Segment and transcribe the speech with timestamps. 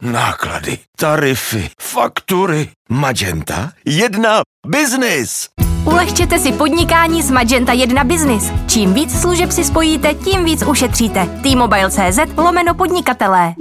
[0.00, 2.68] Náklady, tarify, faktury.
[2.88, 5.48] Magenta 1 Business.
[5.86, 8.52] Ulehčete si podnikání s Magenta 1 Business.
[8.68, 11.26] Čím víc služeb si spojíte, tím víc ušetříte.
[11.42, 13.54] T-Mobile.cz lomeno podnikatelé.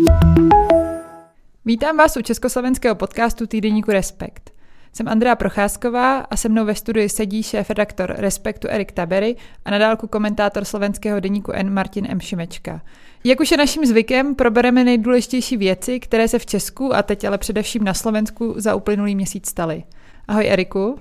[1.66, 4.52] Vítám vás u československého podcastu týdeníku Respekt.
[4.94, 9.36] Jsem Andrea Procházková a se mnou ve studiu sedí šéf-redaktor Respektu Erik Tabery
[9.66, 12.20] a nadálku komentátor slovenského deníku N Martin M.
[12.20, 12.82] Šimečka.
[13.24, 17.38] Jak už je naším zvykem, probereme nejdůležitější věci, které se v Česku a teď ale
[17.38, 19.84] především na Slovensku za uplynulý měsíc staly.
[20.28, 21.00] Ahoj Eriku.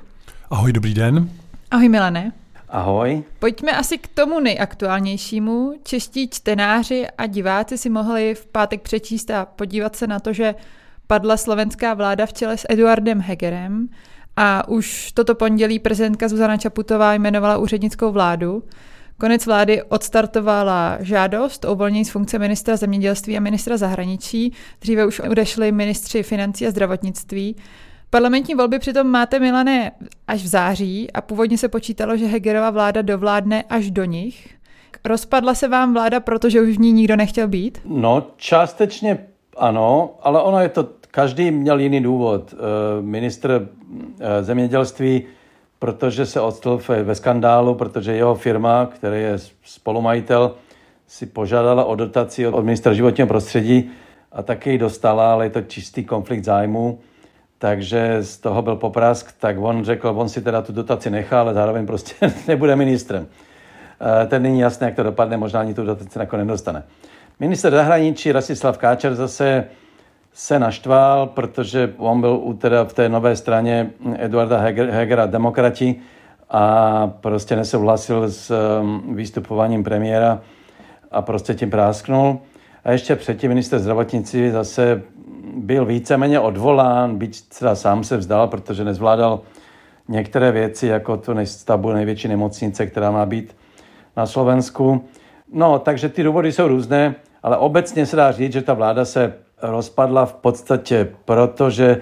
[0.51, 1.31] Ahoj, dobrý den.
[1.71, 2.33] Ahoj Milane.
[2.69, 3.23] Ahoj.
[3.39, 5.73] Pojďme asi k tomu nejaktuálnějšímu.
[5.83, 10.55] Čeští čtenáři a diváci si mohli v pátek přečíst a podívat se na to, že
[11.07, 13.89] padla slovenská vláda v čele s Eduardem Hegerem
[14.37, 18.63] a už toto pondělí prezidentka Zuzana Čaputová jmenovala úřednickou vládu.
[19.21, 24.53] Konec vlády odstartovala žádost o uvolnění z funkce ministra zemědělství a ministra zahraničí.
[24.81, 27.57] Dříve už odešli ministři financí a zdravotnictví.
[28.11, 29.93] Parlamentní volby přitom máte, Milané,
[30.27, 34.49] až v září a původně se počítalo, že Hegerova vláda dovládne až do nich.
[35.05, 37.81] Rozpadla se vám vláda, protože už v ní nikdo nechtěl být?
[37.85, 39.19] No, částečně
[39.57, 42.55] ano, ale ono je to, každý měl jiný důvod.
[42.55, 43.69] Eh, ministr
[44.21, 45.25] eh, zemědělství
[45.79, 50.55] protože se odstl ve skandálu, protože jeho firma, který je spolumajitel,
[51.07, 53.91] si požádala o dotaci od ministra životního prostředí
[54.33, 56.99] a taky ji dostala, ale je to čistý konflikt zájmu.
[57.59, 61.55] Takže z toho byl poprask, tak on řekl, on si teda tu dotaci nechá, ale
[61.55, 63.27] zároveň prostě nebude ministrem.
[64.01, 66.83] Eh, ten není jasné, jak to dopadne, možná ani tu dotaci nakonec nedostane.
[67.41, 69.65] Minister zahraničí Rasislav Káčer zase
[70.39, 74.59] se naštval, protože on byl u teda v té nové straně Eduarda
[74.91, 75.97] Hegera demokrati
[76.51, 78.51] a prostě nesouhlasil s
[78.81, 80.41] um, výstupováním premiéra
[81.11, 82.39] a prostě tím prásknul.
[82.85, 85.03] A ještě předtím minister zdravotnictví zase
[85.57, 89.41] byl víceméně odvolán, byť teda sám se vzdal, protože nezvládal
[90.09, 93.57] některé věci, jako tu stavbu největší nemocnice, která má být
[94.17, 95.05] na Slovensku.
[95.53, 99.48] No, takže ty důvody jsou různé, ale obecně se dá říct, že ta vláda se
[99.63, 102.01] rozpadla v podstatě, protože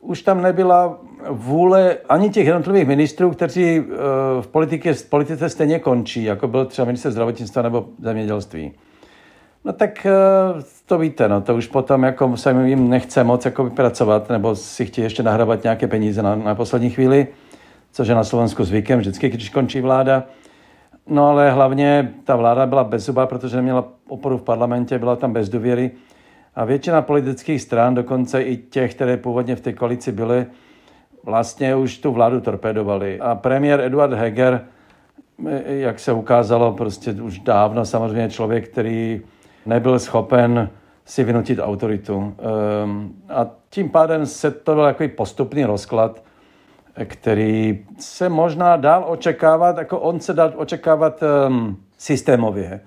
[0.00, 0.98] už tam nebyla
[1.30, 3.82] vůle ani těch jednotlivých ministrů, kteří eh,
[4.40, 8.72] v, politice, v politice stejně končí, jako byl třeba minister zdravotnictva nebo zemědělství.
[9.64, 10.12] No tak eh,
[10.86, 14.86] to víte, no, to už potom jako se jim nechce moc jako vypracovat, nebo si
[14.86, 17.26] chtějí ještě nahrávat nějaké peníze na, na poslední chvíli,
[17.92, 20.24] což je na Slovensku zvykem vždycky, když končí vláda.
[21.06, 25.32] No ale hlavně ta vláda byla bez zuba, protože neměla oporu v parlamentě, byla tam
[25.32, 25.90] bez důvěry.
[26.58, 30.46] A většina politických stran, dokonce i těch, které původně v té koalici byly,
[31.24, 33.20] vlastně už tu vládu torpedovali.
[33.20, 34.64] A premiér Eduard Heger,
[35.66, 39.20] jak se ukázalo, prostě už dávno samozřejmě člověk, který
[39.66, 40.70] nebyl schopen
[41.04, 42.34] si vynutit autoritu.
[42.82, 46.22] Ehm, a tím pádem se to byl takový postupný rozklad,
[47.04, 52.80] který se možná dal očekávat, jako on se dal očekávat um, systémově,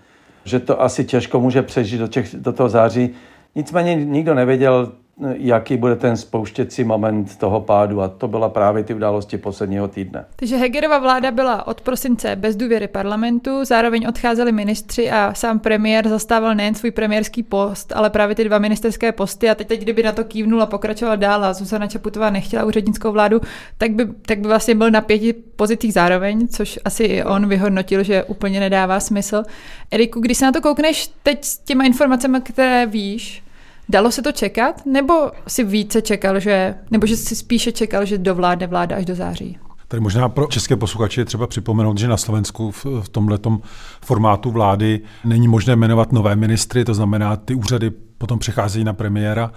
[0.44, 3.16] že to asi těžko může přežít do, těch, do toho září.
[3.56, 4.92] Nicméně nikdo nevěděl,
[5.34, 10.26] jaký bude ten spouštěcí moment toho pádu a to byla právě ty události posledního týdne.
[10.36, 16.08] Takže Hegerova vláda byla od prosince bez důvěry parlamentu, zároveň odcházeli ministři a sám premiér
[16.08, 20.04] zastával nejen svůj premiérský post, ale právě ty dva ministerské posty a teď, teď kdyby
[20.04, 23.42] na to kývnul a pokračoval dál a Zuzana Čaputová nechtěla úřednickou vládu,
[23.78, 28.04] tak by, tak by vlastně byl na pěti pozicích zároveň, což asi i on vyhodnotil,
[28.04, 29.44] že úplně nedává smysl.
[29.92, 33.44] Eriku, když se na to koukneš teď s těma informacemi, které víš,
[33.92, 35.14] Dalo se to čekat, nebo
[35.48, 39.58] si více čekal, že, nebo že si spíše čekal, že dovládne vláda až do září?
[39.88, 43.60] Tady možná pro české posluchače je třeba připomenout, že na Slovensku v, v tomto
[44.06, 47.92] formátu vlády není možné jmenovat nové ministry, to znamená, ty úřady
[48.22, 49.52] potom přecházejí na premiéra.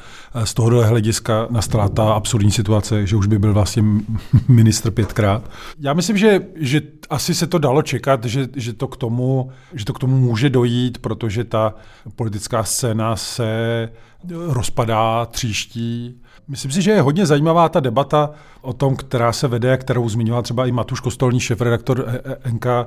[0.45, 3.83] Z tohohle hlediska nastala ta absurdní situace, že už by byl vlastně
[4.49, 5.51] ministr pětkrát.
[5.79, 6.81] Já myslím, že, že
[7.11, 10.51] asi se to dalo čekat, že, že, to k tomu, že to k tomu může
[10.51, 11.75] dojít, protože ta
[12.17, 13.89] politická scéna se
[14.31, 16.21] rozpadá, tříští.
[16.49, 20.43] Myslím si, že je hodně zajímavá ta debata o tom, která se vede, kterou zmiňoval
[20.43, 22.85] třeba i Matuš Kostolní, šéf-redaktor e- e- NK, e,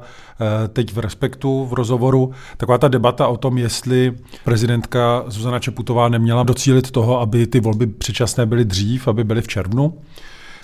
[0.68, 2.32] teď v Respektu v rozhovoru.
[2.58, 4.14] Taková ta debata o tom, jestli
[4.44, 9.48] prezidentka Zuzana Čeputová neměla docílit toho, aby ty volby předčasné byly dřív, aby byly v
[9.48, 9.98] červnu,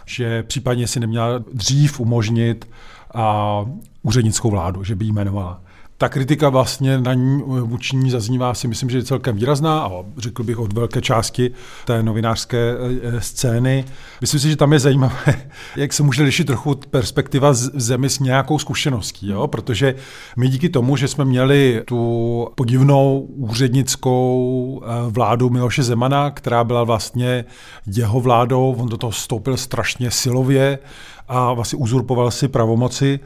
[0.05, 2.69] že případně si neměla dřív umožnit
[3.13, 3.65] a
[4.03, 5.62] úřednickou vládu, že by jí jmenovala
[6.03, 9.89] ta kritika vlastně na ní vůči ní zaznívá si myslím, že je celkem výrazná a
[10.17, 11.51] řekl bych od velké části
[11.85, 12.75] té novinářské
[13.19, 13.85] scény.
[14.21, 15.35] Myslím si, že tam je zajímavé,
[15.75, 19.47] jak se může lišit trochu perspektiva z zemi s nějakou zkušeností, jo?
[19.47, 19.95] protože
[20.37, 27.45] my díky tomu, že jsme měli tu podivnou úřednickou vládu Miloše Zemana, která byla vlastně
[27.87, 30.79] jeho vládou, on do toho vstoupil strašně silově
[31.27, 33.19] a vlastně uzurpoval si pravomoci,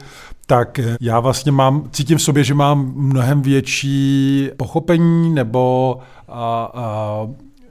[0.46, 5.98] tak já vlastně mám, cítím v sobě, že mám mnohem větší pochopení nebo
[6.28, 7.26] a, a,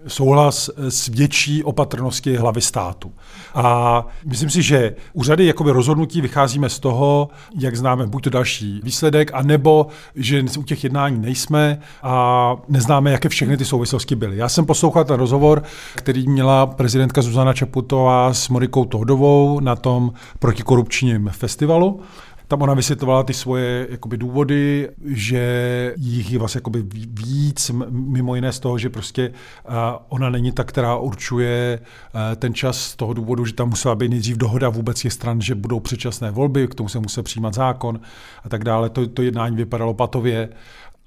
[0.07, 3.11] souhlas s větší opatrností hlavy státu.
[3.55, 8.29] A myslím si, že u řady jakoby rozhodnutí vycházíme z toho, jak známe buď to
[8.29, 14.37] další výsledek, anebo že u těch jednání nejsme a neznáme, jaké všechny ty souvislosti byly.
[14.37, 15.63] Já jsem poslouchal ten rozhovor,
[15.95, 21.99] který měla prezidentka Zuzana Čaputová s Morikou Tohdovou na tom protikorupčním festivalu.
[22.47, 28.51] Tam ona vysvětlovala ty svoje jakoby, důvody, že jich je vlastně jakoby víc, mimo jiné
[28.51, 29.73] z toho, že prostě uh,
[30.09, 34.09] ona není ta, která určuje uh, ten čas z toho důvodu, že tam musela být
[34.09, 37.99] nejdřív dohoda vůbec těch stran, že budou předčasné volby, k tomu se musel přijímat zákon
[38.43, 38.89] a tak dále.
[38.89, 40.49] To, to jednání vypadalo patově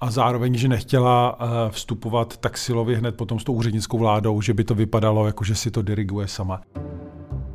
[0.01, 1.37] a zároveň, že nechtěla
[1.69, 5.55] vstupovat tak silově hned potom s tou úřednickou vládou, že by to vypadalo jako, že
[5.55, 6.61] si to diriguje sama.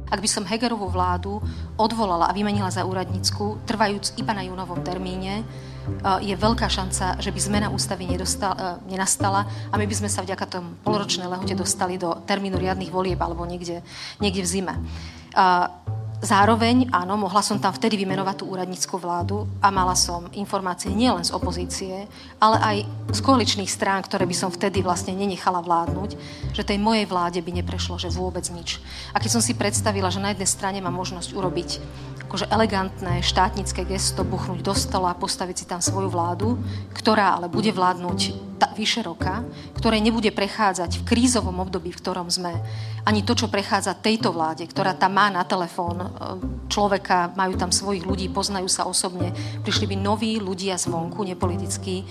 [0.07, 1.43] Ak by som Hegerovú vládu
[1.75, 5.43] odvolala a vymenila za úradnícku, trvajúc iba na júnovom termíne,
[6.23, 10.47] je veľká šanca, že by zmena ústavy nedostal, nenastala a my by sme sa vďaka
[10.47, 13.83] tomu poloročnej lehote dostali do termínu riadnych volieb alebo niekde,
[14.19, 14.75] niekde v zime.
[16.17, 21.21] Zároveň, áno, mohla som tam vtedy vymenovať tú úradnícku vládu a mala som informácie nielen
[21.21, 22.09] z opozície,
[22.41, 22.77] ale aj
[23.13, 26.11] z koaličných strán, ktoré by som vtedy vlastne nenechala vládnuť,
[26.57, 28.81] že tej mojej vláde by neprešlo, že vôbec nič.
[29.13, 31.71] A keď som si predstavila, že na jednej strane mám možnosť urobiť
[32.27, 36.59] akože elegantné štátnické gesto, buchnúť do stola a postaviť si tam svoju vládu,
[36.91, 38.19] ktorá ale bude vládnuť
[38.59, 39.47] ta, vyše roka,
[39.79, 42.51] ktorej nebude prechádzať v krízovom období, v ktorom sme,
[43.07, 46.09] ani to, čo prechádza tejto vláde, ktorá tam má na telefón e,
[46.67, 49.31] človeka, majú tam svojich ľudí, poznajú sa osobne,
[49.63, 52.03] prišli by noví ľudia zvonku, nepolitickí,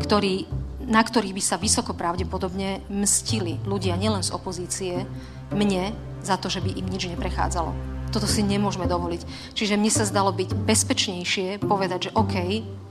[0.00, 0.48] ktorí,
[0.88, 5.04] na ktorých by sa vysoko pravdepodobne mstili ľudia nielen z opozície,
[5.52, 5.92] mne,
[6.24, 7.97] za to, že by im nič neprechádzalo.
[8.08, 9.52] Toto si nemôžeme dovoliť.
[9.52, 12.34] Čiže mne sa zdalo byť bezpečnejšie povedať, že OK,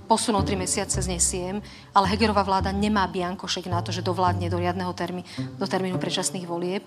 [0.07, 1.61] posunou tri mesiace znesiem,
[1.91, 5.25] ale Hegerová vláda nemá biankošek na to, že dovládne do riadného termí,
[5.59, 6.83] do termínu predčasných volieb.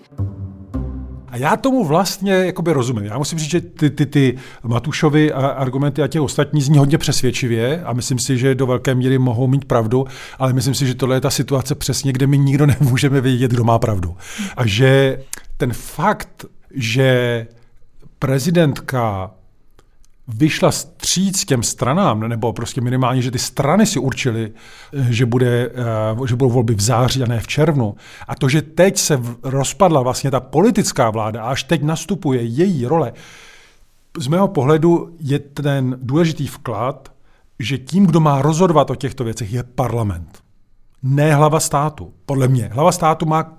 [1.31, 3.05] A já tomu vlastně jakoby rozumím.
[3.05, 7.83] Já musím říct, že ty, ty, ty Matušovy argumenty a těch ostatní zní hodně přesvědčivě
[7.83, 10.05] a myslím si, že do velké míry mohou mít pravdu,
[10.39, 13.63] ale myslím si, že tohle je ta situace přesně, kde my nikdo nemůžeme vědět, kdo
[13.63, 14.15] má pravdu.
[14.57, 15.19] A že
[15.57, 17.47] ten fakt, že
[18.21, 19.31] prezidentka
[20.27, 24.51] vyšla stříc těm stranám, nebo prostě minimálně, že ty strany si určily,
[25.09, 27.95] že, bude, eh, že budou volby v září a ne v červnu.
[28.27, 32.85] A to, že teď se rozpadla vlastně ta politická vláda a až teď nastupuje její
[32.85, 33.13] role,
[34.17, 37.11] z mého pohledu je ten důležitý vklad,
[37.59, 40.39] že tím, kdo má rozhodovat o těchto věcech, je parlament.
[41.03, 42.13] Ne hlava státu.
[42.25, 42.69] Podle mě.
[42.73, 43.53] Hlava státu má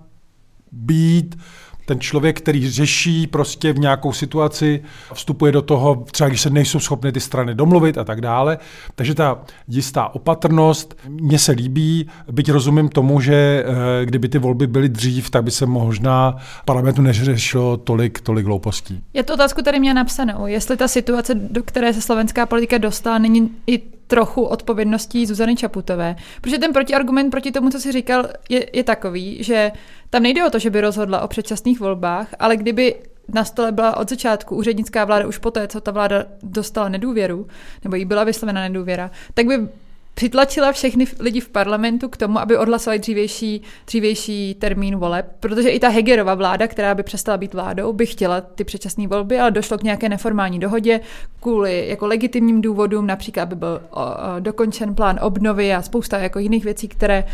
[0.72, 1.38] být
[1.84, 4.82] ten člověk, který řeší prostě v nějakou situaci,
[5.14, 8.58] vstupuje do toho, třeba když se nejsou schopny ty strany domluvit a tak dále.
[8.94, 9.38] Takže ta
[9.68, 15.30] jistá opatrnost mně se líbí, byť rozumím tomu, že eh, kdyby ty volby byly dřív,
[15.30, 19.02] tak by se možná parlamentu neřešilo tolik, tolik hloupostí.
[19.14, 23.18] Je to otázku tady mě napsanou, jestli ta situace, do které se slovenská politika dostala,
[23.18, 23.82] není i
[24.12, 26.16] trochu odpovědností Zuzany Čaputové.
[26.40, 29.72] Protože ten protiargument proti tomu, co si říkal, je, je takový, že
[30.10, 32.94] tam nejde o to, že by rozhodla o předčasných volbách, ale kdyby
[33.28, 37.46] na stole byla od začátku úřednická vláda už poté, co ta vláda dostala nedůvěru,
[37.84, 39.68] nebo jí byla vyslovena nedůvěra, tak by
[40.22, 45.80] přitlačila všechny lidi v parlamentu k tomu, aby odhlasovali dřívější, dřívější termín voleb, protože i
[45.80, 49.78] ta Hegerova vláda, která by přestala být vládou, by chtěla ty předčasné volby, ale došlo
[49.78, 51.00] k nějaké neformální dohodě
[51.40, 54.10] kvůli jako legitimním důvodům, například by byl o, o,
[54.40, 57.24] dokončen plán obnovy a spousta jako jiných věcí, které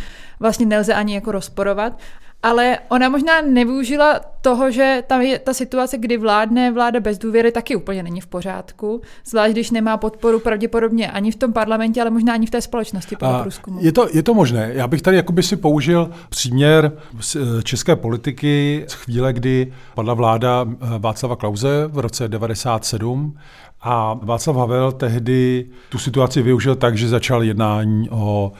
[0.40, 1.98] vlastně nelze ani jako rozporovat
[2.42, 7.52] ale ona možná nevyužila toho, že tam je ta situace, kdy vládne vláda bez důvěry,
[7.52, 9.02] taky úplně není v pořádku.
[9.24, 13.16] Zvlášť, když nemá podporu pravděpodobně ani v tom parlamentě, ale možná ani v té společnosti
[13.16, 13.78] po průzkumu.
[13.82, 14.70] Je to, je to možné.
[14.74, 16.92] Já bych tady jakoby si použil příměr
[17.36, 23.38] eh, české politiky z chvíle, kdy padla vláda eh, Václava Klauze v roce 97
[23.80, 28.52] a Václav Havel tehdy tu situaci využil tak, že začal jednání o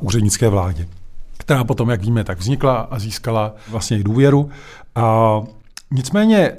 [0.00, 0.86] úřednické vládě
[1.50, 4.50] která potom, jak víme, tak vznikla a získala vlastně i důvěru.
[4.94, 5.40] A
[5.90, 6.52] nicméně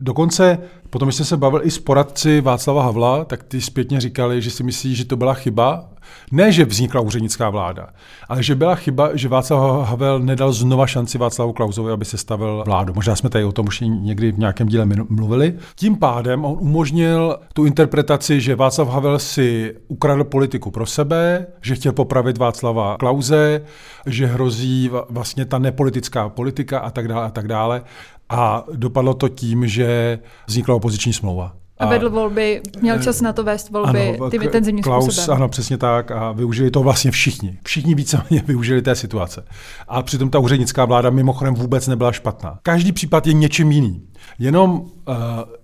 [0.00, 0.58] dokonce
[0.90, 4.50] potom, když jsem se bavil i s poradci Václava Havla, tak ty zpětně říkali, že
[4.50, 5.88] si myslí, že to byla chyba,
[6.30, 7.88] Ne, že vznikla úřednická vláda,
[8.28, 12.62] ale že byla chyba, že Václav Havel nedal znova šanci Václavu Klausovi, aby se stavil
[12.66, 12.94] vládu.
[12.94, 15.54] Možná jsme tady o tom už někdy v nějakém díle mluvili.
[15.74, 21.74] Tím pádem on umožnil tu interpretaci, že Václav Havel si ukradl politiku pro sebe, že
[21.74, 23.62] chtěl popravit Václava Klauze,
[24.06, 27.82] že hrozí vlastně ta nepolitická politika a tak dále a tak dále.
[28.28, 31.52] A dopadlo to tím, že vznikla opoziční smlouva.
[31.78, 35.36] A vedl volby, měl čas na to vést volby ano, tím intenzivním Klaus, způsobem.
[35.36, 37.58] Ano, přesně tak a využili to vlastně všichni.
[37.64, 39.44] Všichni víceméně využili té situace.
[39.88, 42.58] A přitom ta úřednická vláda mimochodem vůbec nebyla špatná.
[42.62, 44.02] Každý případ je něčím jiný.
[44.38, 44.86] Jenom uh,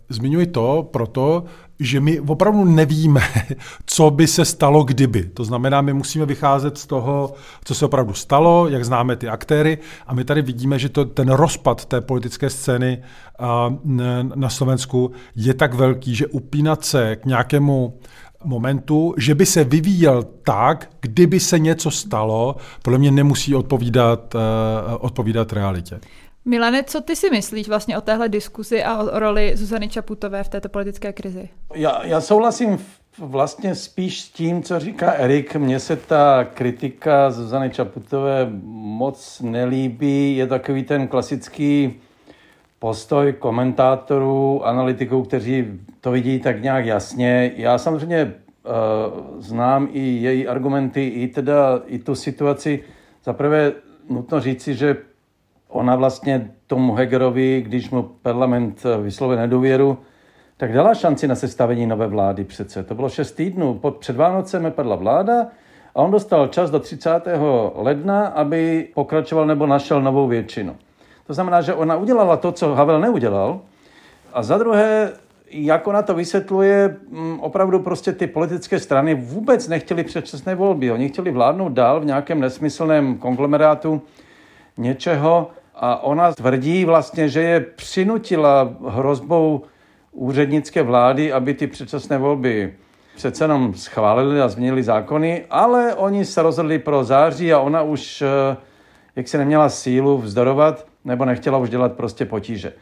[0.09, 1.45] zmiňuji to proto,
[1.83, 3.21] že my opravdu nevíme,
[3.87, 5.25] co by se stalo kdyby.
[5.25, 7.35] To znamená, my musíme vycházet z toho,
[7.65, 11.29] co se opravdu stalo, jak známe ty aktéry a my tady vidíme, že to, ten
[11.29, 13.03] rozpad té politické scény
[14.35, 17.99] na Slovensku je tak velký, že upínat se k nějakému
[18.45, 24.41] momentu, že by se vyvíjel tak, kdyby se něco stalo, podle mě nemusí odpovídat, uh,
[25.01, 26.01] odpovídat realitě.
[26.45, 30.49] Milane, co ty si myslíš vlastně o téhle diskuzi a o roli Zuzany Čaputové v
[30.49, 31.49] této politické krizi?
[31.75, 32.79] Já, já souhlasím
[33.19, 35.57] vlastně spíš s tím, co říká Erik.
[35.57, 40.37] Mně se ta kritika Zuzany Čaputové moc nelíbí.
[40.37, 42.01] Je takový ten klasický
[42.79, 47.53] postoj komentátorů, analytiků, kteří to vidí tak nějak jasně.
[47.57, 52.85] Já samozřejmě uh, znám i její argumenty, i teda i tu situaci.
[53.25, 53.73] Za prvé
[54.09, 54.97] nutno říci, že
[55.73, 59.99] ona vlastně tomu Hegerovi, když mu parlament vyslovil nedůvěru,
[60.57, 62.83] tak dala šanci na sestavení nové vlády přece.
[62.83, 63.75] To bylo šest týdnů.
[63.75, 65.47] Pod, před Vánocem padla vláda
[65.95, 67.11] a on dostal čas do 30.
[67.75, 70.77] ledna, aby pokračoval nebo našel novou většinu.
[71.27, 73.61] To znamená, že ona udělala to, co Havel neudělal.
[74.33, 75.13] A za druhé,
[75.51, 80.93] jak ona to vysvětluje, mm, opravdu prostě ty politické strany vůbec nechtěli předčasné volby.
[80.93, 84.03] Oni chtěli vládnout dál v nějakém nesmyslném konglomerátu
[84.77, 89.63] něčeho, a ona tvrdí vlastně, že je přinutila hrozbou
[90.13, 92.75] úřednické vlády, aby ty předčasné volby
[93.17, 98.23] přece jenom schválili a změnili zákony, ale oni se rozhodli pro září a ona už
[98.23, 98.57] eh,
[99.17, 102.73] jak se neměla sílu vzdorovat, nebo nechtěla už dělat prostě potíže.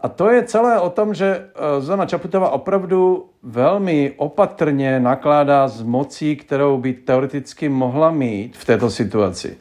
[0.00, 5.82] A to je celé o tom, že eh, Zona Čaputová opravdu velmi opatrně nakládá s
[5.82, 9.56] mocí, kterou by teoreticky mohla mít v této situaci.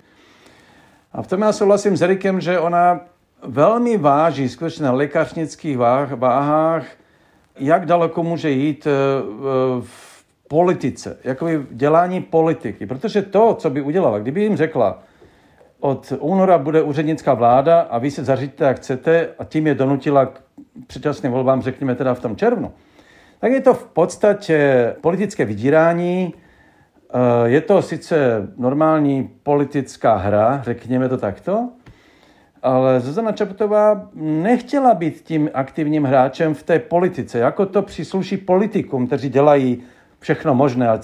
[1.11, 2.99] A v tom já souhlasím s Erikem, že ona
[3.43, 5.77] velmi váží skutečně na lékařnických
[6.15, 6.85] váhách,
[7.59, 8.91] jak daleko může jít eh,
[9.81, 12.85] v politice, jako v dělání politiky.
[12.85, 14.99] Protože to, co by udělala, kdyby jim řekla,
[15.79, 20.25] od února bude úřednická vláda a vy se zaříďte, jak chcete, a tím je donutila
[20.25, 20.41] k
[20.87, 22.71] předčasným volbám, řekněme teda v tom červnu,
[23.39, 26.33] tak je to v podstatě politické vydírání,
[27.45, 31.69] je to sice normální politická hra, řekněme to takto,
[32.63, 39.07] ale Zuzana Čaputová nechtěla být tím aktivním hráčem v té politice, jako to přísluší politikům,
[39.07, 39.83] kteří dělají
[40.19, 40.99] všechno možné, ale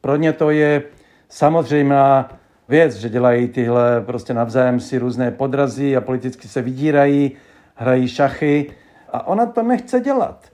[0.00, 0.82] pro ně to je
[1.28, 2.28] samozřejmá
[2.68, 7.32] věc, že dělají tyhle prostě navzájem si různé podrazy a politicky se vydírají,
[7.74, 8.72] hrají šachy
[9.12, 10.44] a ona to nechce dělat.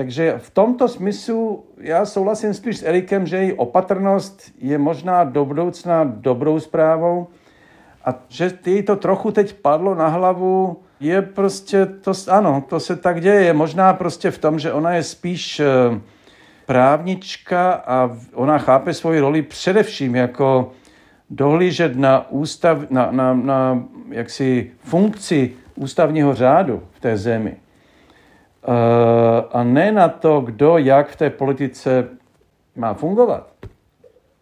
[0.00, 5.44] Takže v tomto smyslu já souhlasím spíš s Erikem, že její opatrnost je možná do
[5.44, 7.26] budoucna dobrou zprávou
[8.04, 12.96] a že jí to trochu teď padlo na hlavu, je prostě, to, ano, to se
[12.96, 13.52] tak děje.
[13.52, 15.66] Možná prostě v tom, že ona je spíš eh,
[16.66, 20.72] právnička a ona chápe svoji roli především jako
[21.30, 27.56] dohlížet na, ústav, na, na, na jaksi funkci ústavního řádu v té zemi.
[28.64, 32.08] Eh, a ne na to, kdo jak v té politice
[32.76, 33.50] má fungovat,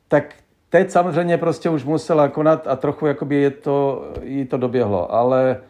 [0.08, 0.34] tak
[0.70, 5.14] teď samozřejmě prostě už musela konat a trochu jakoby je to, jí to doběhlo.
[5.14, 5.60] Ale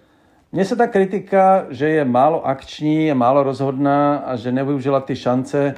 [0.52, 5.17] mně se ta kritika, že je málo akční, je málo rozhodná a že nevyužila ty
[5.17, 5.75] šance,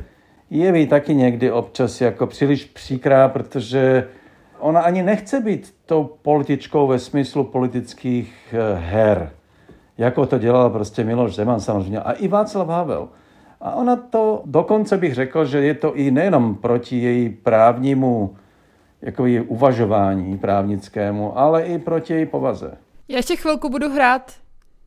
[0.50, 4.08] jeví taky někdy občas jako příliš příkrá, protože
[4.58, 9.30] ona ani nechce být tou političkou ve smyslu politických eh, her
[10.00, 13.08] jako to dělal prostě Miloš Zeman samozřejmě a i Václav Havel.
[13.60, 18.36] A ona to, dokonce bych řekl, že je to i nejenom proti její právnímu
[19.02, 22.78] jako její uvažování právnickému, ale i proti její povaze.
[23.08, 24.32] Já ještě chvilku budu hrát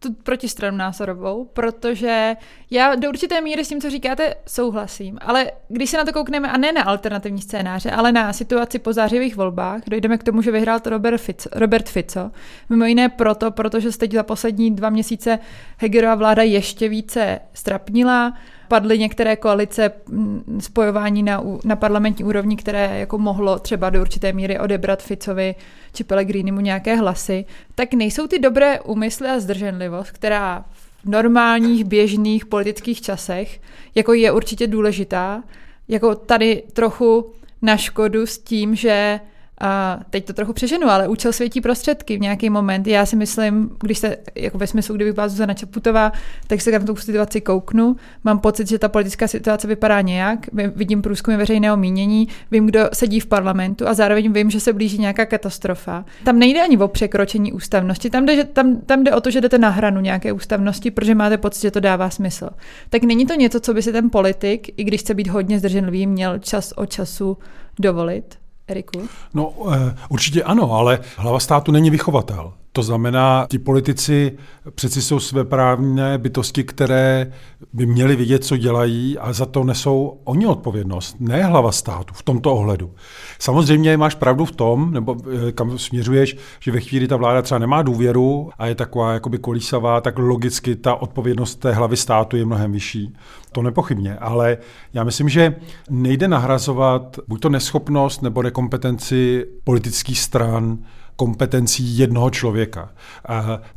[0.03, 2.35] tu protistranu názorovou, protože
[2.71, 5.17] já do určité míry s tím, co říkáte, souhlasím.
[5.21, 8.93] Ale když se na to koukneme, a ne na alternativní scénáře, ale na situaci po
[8.93, 12.31] zářivých volbách, dojdeme k tomu, že vyhrál to Robert Fico, Robert Fico.
[12.69, 15.39] Mimo jiné proto, protože se teď za poslední dva měsíce
[15.77, 18.33] Hegerova vláda ještě více strapnila,
[18.67, 24.33] padly některé koalice mm, spojování na, na parlamentní úrovni, které jako mohlo třeba do určité
[24.33, 25.55] míry odebrat Ficovi
[25.93, 30.65] či Pellegrinimu nějaké hlasy, tak nejsou ty dobré úmysly a zdrženlivost, která
[31.03, 33.61] v normálních, běžných politických časech,
[33.95, 35.43] jako je určitě důležitá,
[35.87, 39.19] jako tady trochu na škodu s tím, že
[39.61, 42.87] a teď to trochu přeženu, ale účel světí prostředky v nějaký moment.
[42.87, 46.11] Já si myslím, když se, jako ve smyslu, kdyby byla Zuzana Čaputová,
[46.47, 47.95] tak se na tu situaci kouknu.
[48.23, 50.39] Mám pocit, že ta politická situace vypadá nějak.
[50.75, 54.97] Vidím průzkumy veřejného mínění, vím, kdo sedí v parlamentu a zároveň vím, že se blíží
[54.97, 56.05] nějaká katastrofa.
[56.23, 59.41] Tam nejde ani o překročení ústavnosti, tam jde, že, tam, tam jde o to, že
[59.41, 62.49] jdete na hranu nějaké ústavnosti, protože máte pocit, že to dává smysl.
[62.89, 66.07] Tak není to něco, co by si ten politik, i když chce být hodně zdrženlivý,
[66.07, 67.37] měl čas od času
[67.79, 68.42] dovolit?
[68.67, 69.07] Eriku?
[69.33, 72.53] No, eh, určitě ano, ale hlava státu není vychovatel.
[72.75, 74.37] To znamená, ti politici
[74.75, 77.31] přeci jsou své právné bytosti, které
[77.73, 82.23] by měly vidět, co dělají a za to nesou oni odpovědnost, ne hlava státu v
[82.23, 82.91] tomto ohledu.
[83.39, 87.59] Samozřejmě máš pravdu v tom, nebo eh, kam směřuješ, že ve chvíli ta vláda třeba
[87.59, 92.45] nemá důvěru a je taková jakoby kolísavá, tak logicky ta odpovědnost té hlavy státu je
[92.45, 93.13] mnohem vyšší.
[93.51, 94.57] To nepochybně, ale
[94.93, 95.55] já myslím, že
[95.89, 100.77] nejde nahrazovat buď to neschopnost nebo nekompetenci politických stran
[101.15, 102.89] kompetencí jednoho člověka.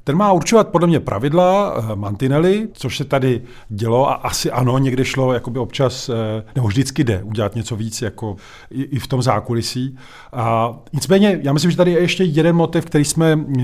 [0.04, 4.78] Ten má určovat podle mě pravidla, eh, mantinely, což se tady dělo a asi ano,
[4.78, 8.36] někde šlo jakoby občas, eh, nebo vždycky jde udělat něco víc jako
[8.70, 9.96] i v tom zákulisí.
[10.32, 13.62] A nicméně, já myslím, že tady je ještě jeden motiv, který jsme eh,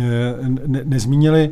[0.67, 1.51] ne- nezmínili.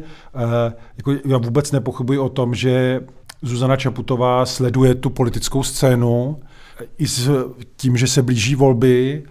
[0.97, 3.01] Jako já vůbec nepochybuji o tom, že
[3.43, 6.41] Zuzana Čaputová sleduje tu politickou scénu
[6.99, 7.31] i s
[7.77, 9.23] tím, že se blíží volby,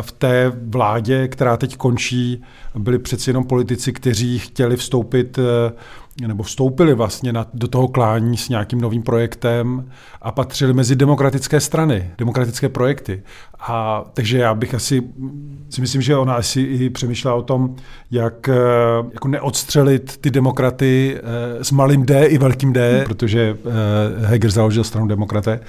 [0.00, 2.42] v té vládě, která teď končí,
[2.74, 5.72] byli přeci jenom politici, kteří chtěli vstoupit eh,
[6.20, 9.90] nebo vstoupili vlastně na, do toho klání s nějakým novým projektem
[10.22, 13.22] a patřili mezi demokratické strany, demokratické projekty.
[13.60, 15.02] A takže já bych asi,
[15.70, 17.76] si myslím, že ona asi i přemýšlela o tom,
[18.10, 18.54] jak eh,
[19.12, 23.56] jako neodstřelit ty demokraty eh, s malým D i velkým D, protože
[24.24, 25.60] Heger založil stranu demokraté,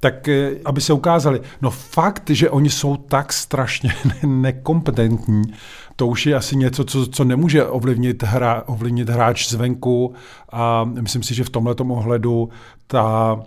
[0.00, 0.28] tak
[0.64, 1.40] aby se ukázali.
[1.62, 3.94] No fakt, že oni jsou tak strašně
[4.26, 5.42] nekompetentní,
[5.96, 10.14] to už je asi něco, co, co nemůže ovlivnit, hra, ovlivnit hráč zvenku
[10.52, 12.48] a myslím si, že v tomhle ohledu
[12.86, 13.40] ta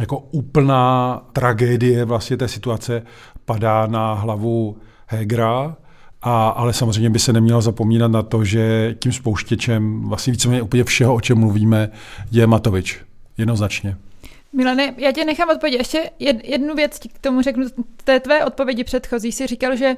[0.00, 3.02] jako úplná tragédie vlastně té situace
[3.44, 5.76] padá na hlavu Hegra,
[6.22, 10.84] a, ale samozřejmě by se nemělo zapomínat na to, že tím spouštěčem vlastně víceméně úplně
[10.84, 11.90] všeho, o čem mluvíme,
[12.32, 13.00] je Matovič.
[13.38, 13.96] Jednoznačně.
[14.52, 15.78] Milane, já tě nechám odpovědět.
[15.78, 16.10] Ještě
[16.44, 17.66] jednu věc k tomu řeknu.
[18.04, 19.96] Té tvé odpovědi předchozí si říkal, že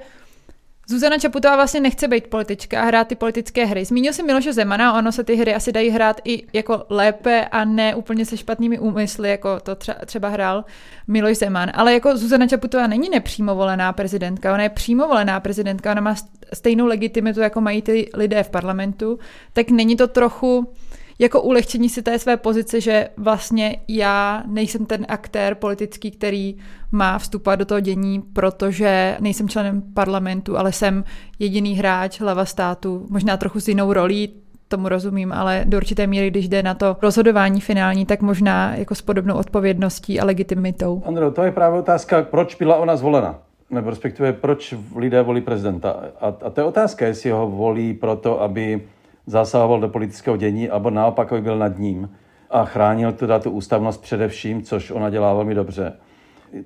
[0.88, 3.85] Zuzana Čaputová vlastně nechce být politička a hrát ty politické hry.
[3.85, 7.64] Zmínil si Miloše Zemana, ono se ty hry asi dají hrát i jako lépe a
[7.64, 10.64] ne úplně se špatnými úmysly, jako to třeba hrál
[11.09, 11.70] Miloš Zeman.
[11.75, 16.14] Ale jako Zuzana Čaputová není nepřímo volená prezidentka, ona je přímo volená prezidentka, ona má
[16.55, 19.18] stejnou legitimitu, jako mají ty lidé v parlamentu,
[19.53, 20.72] tak není to trochu
[21.19, 26.57] jako ulehčení si té své pozice, že vlastně já nejsem ten aktér politický, který
[26.93, 31.05] má vstupovat do toho dění, protože nejsem členem parlamentu, ale jsem
[31.39, 34.35] jediný hráč, hlava státu, možná trochu s jinou rolí,
[34.69, 38.95] tomu rozumím, ale do určité míry, když jde na to rozhodování finální, tak možná jako
[38.95, 41.03] s podobnou odpovědností a legitimitou.
[41.07, 43.39] Andro, to je právě otázka, proč byla ona zvolena
[43.71, 45.97] nebo respektive proč lidé volí prezidenta.
[46.21, 48.83] A, a to je otázka, jestli ho volí proto, aby
[49.27, 52.11] zasahoval do politického dění, nebo naopak aby byl nad ním
[52.51, 55.93] a chránil teda tu ústavnost především, což ona dělá velmi dobře.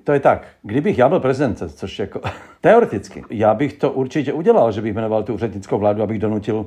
[0.03, 2.21] To je tak, kdybych já byl prezident, což jako
[2.61, 6.65] teoreticky, já bych to určitě udělal, že bych jmenoval tu úřednickou vládu, abych donutil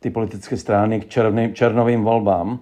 [0.00, 2.58] ty politické strany k černým, černovým volbám.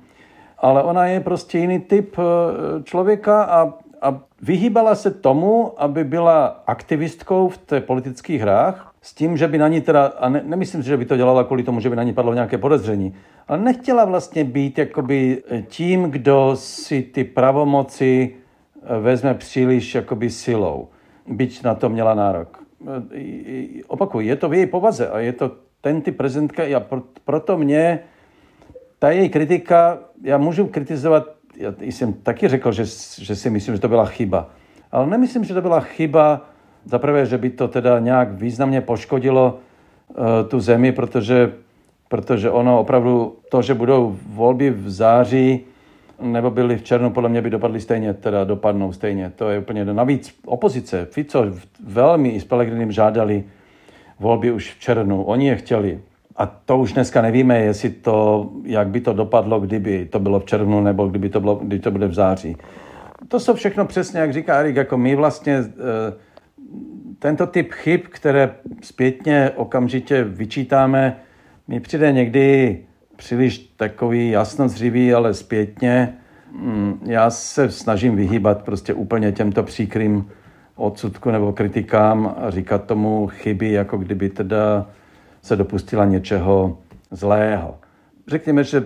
[0.58, 6.62] Ale ona je prostě jiný typ eh, člověka a, a vyhýbala se tomu, aby byla
[6.66, 10.82] aktivistkou v té politických hrách, s tím, že by na ní teda, a ne, nemyslím
[10.82, 13.14] si, že by to dělala kvůli tomu, že by na ní padlo nějaké podezření,
[13.48, 18.34] ale nechtěla vlastně být jakoby tím, kdo si ty pravomoci
[18.82, 20.88] eh, vezme příliš jakoby silou,
[21.26, 22.62] byť na to měla nárok.
[23.14, 26.82] Eh, opakuju, je to v její povaze a je to ten ty prezidentka a
[27.24, 28.00] proto mě
[28.98, 32.84] ta její kritika, já můžu kritizovat, já jsem taky řekl, že,
[33.18, 34.50] že si myslím, že to byla chyba,
[34.92, 36.51] ale nemyslím, že to byla chyba
[36.84, 39.58] za prvé, že by to teda nějak významně poškodilo
[40.08, 40.16] uh,
[40.48, 41.52] tu zemi, protože,
[42.08, 45.60] protože ono opravdu to, že budou volby v září
[46.22, 49.32] nebo byly v červnu, podle mě by dopadly stejně, teda dopadnou stejně.
[49.36, 51.06] To je úplně navíc opozice.
[51.10, 51.46] Fico
[51.86, 53.44] velmi i s Pelegrinem žádali
[54.20, 55.24] volby už v červnu.
[55.24, 56.00] Oni je chtěli.
[56.36, 60.44] A to už dneska nevíme, jestli to, jak by to dopadlo, kdyby to bylo v
[60.44, 62.56] červnu nebo kdyby to, bylo, kdy to bude v září.
[63.28, 65.64] To jsou všechno přesně, jak říká Erik, jako my vlastně e,
[67.18, 71.16] tento typ chyb, které zpětně okamžitě vyčítáme,
[71.68, 72.78] mi přijde někdy
[73.16, 76.14] příliš takový jasnozřivý, ale zpětně
[76.52, 80.30] mm, já se snažím vyhýbat prostě úplně těmto příkrým
[80.76, 84.86] odsudku nebo kritikám a říkat tomu chyby, jako kdyby teda
[85.42, 86.78] se dopustila něčeho
[87.10, 87.78] zlého.
[88.28, 88.84] Řekněme, že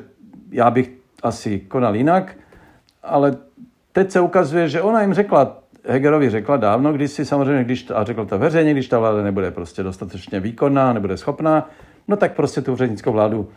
[0.51, 2.37] já bych asi konal jinak,
[3.03, 3.37] ale
[3.93, 8.05] teď se ukazuje, že ona jim řekla, Hegerovi řekla dávno, když si samozřejmě, když, a
[8.05, 11.71] řekl to veřejně, když ta vláda nebude prostě dostatečně výkonná, nebude schopná,
[12.09, 13.49] no tak prostě tu úřednickou vládu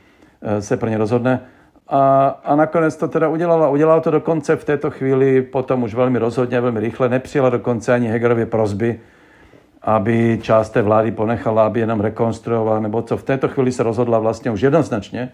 [0.42, 1.42] eh, se pro ně rozhodne.
[1.88, 3.70] A, a nakonec to teda udělala.
[3.70, 7.10] Udělala to dokonce v této chvíli, potom už velmi rozhodně, velmi rychle.
[7.10, 9.00] Nepřijela dokonce ani Hegerově prozby,
[9.82, 13.18] aby část té vlády ponechala, aby jenom rekonstruovala, nebo co.
[13.18, 15.32] V této chvíli se rozhodla vlastně už jednoznačně.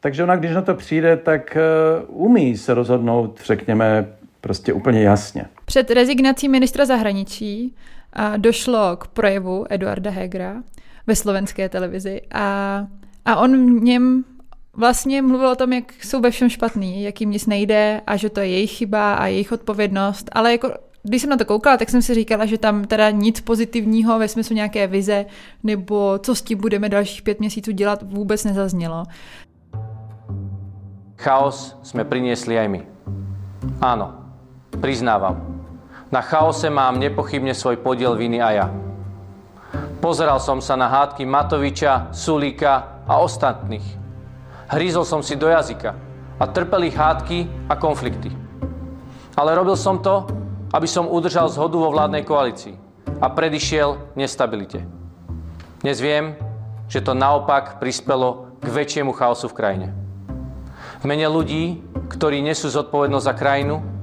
[0.00, 1.60] Takže ona, když na to přijde, tak eh,
[2.06, 4.06] umí se rozhodnout, řekněme,
[4.44, 5.44] prostě úplně jasně.
[5.64, 7.74] Před rezignací ministra zahraničí
[8.36, 10.62] došlo k projevu Eduarda Hegera
[11.06, 12.86] ve slovenské televizi a,
[13.24, 14.24] a on v něm
[14.76, 18.30] vlastně mluvil o tom, jak jsou ve všem špatný, jak jim nic nejde a že
[18.30, 21.88] to je jejich chyba a jejich odpovědnost, ale jako když jsem na to koukala, tak
[21.88, 25.26] jsem si říkala, že tam teda nic pozitivního ve smyslu nějaké vize
[25.62, 29.04] nebo co s tím budeme dalších pět měsíců dělat vůbec nezaznělo.
[31.16, 32.86] Chaos jsme priniesli aj my.
[33.80, 34.23] Áno,
[34.78, 35.40] priznávam.
[36.12, 38.66] Na chaose mám nepochybne svoj podiel viny a ja.
[39.98, 43.84] Pozeral som sa na hádky Matoviča, Sulíka a ostatných.
[44.68, 45.96] Hrízol som si do jazyka
[46.38, 48.28] a trpeli hádky a konflikty.
[49.34, 50.28] Ale robil som to,
[50.70, 52.74] aby som udržal zhodu vo vládnej koalícii
[53.18, 54.82] a predišiel nestabilite.
[55.80, 56.36] Dnes viem,
[56.88, 59.88] že to naopak prispelo k väčšiemu chaosu v krajine.
[61.00, 63.93] V mene ľudí, ktorí nesú zodpovednosť za krajinu,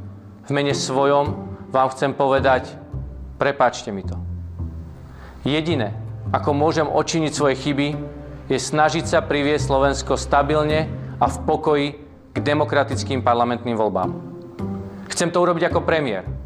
[0.51, 2.75] mene svojom vám chcem povedať,
[3.39, 4.19] prepáčte mi to.
[5.47, 5.95] Jediné,
[6.29, 7.87] ako môžem očiniť svoje chyby,
[8.51, 11.87] je snažiť sa priviesť Slovensko stabilne a v pokoji
[12.31, 14.11] k demokratickým parlamentným voľbám.
[15.07, 16.27] Chcem to urobiť ako premiér–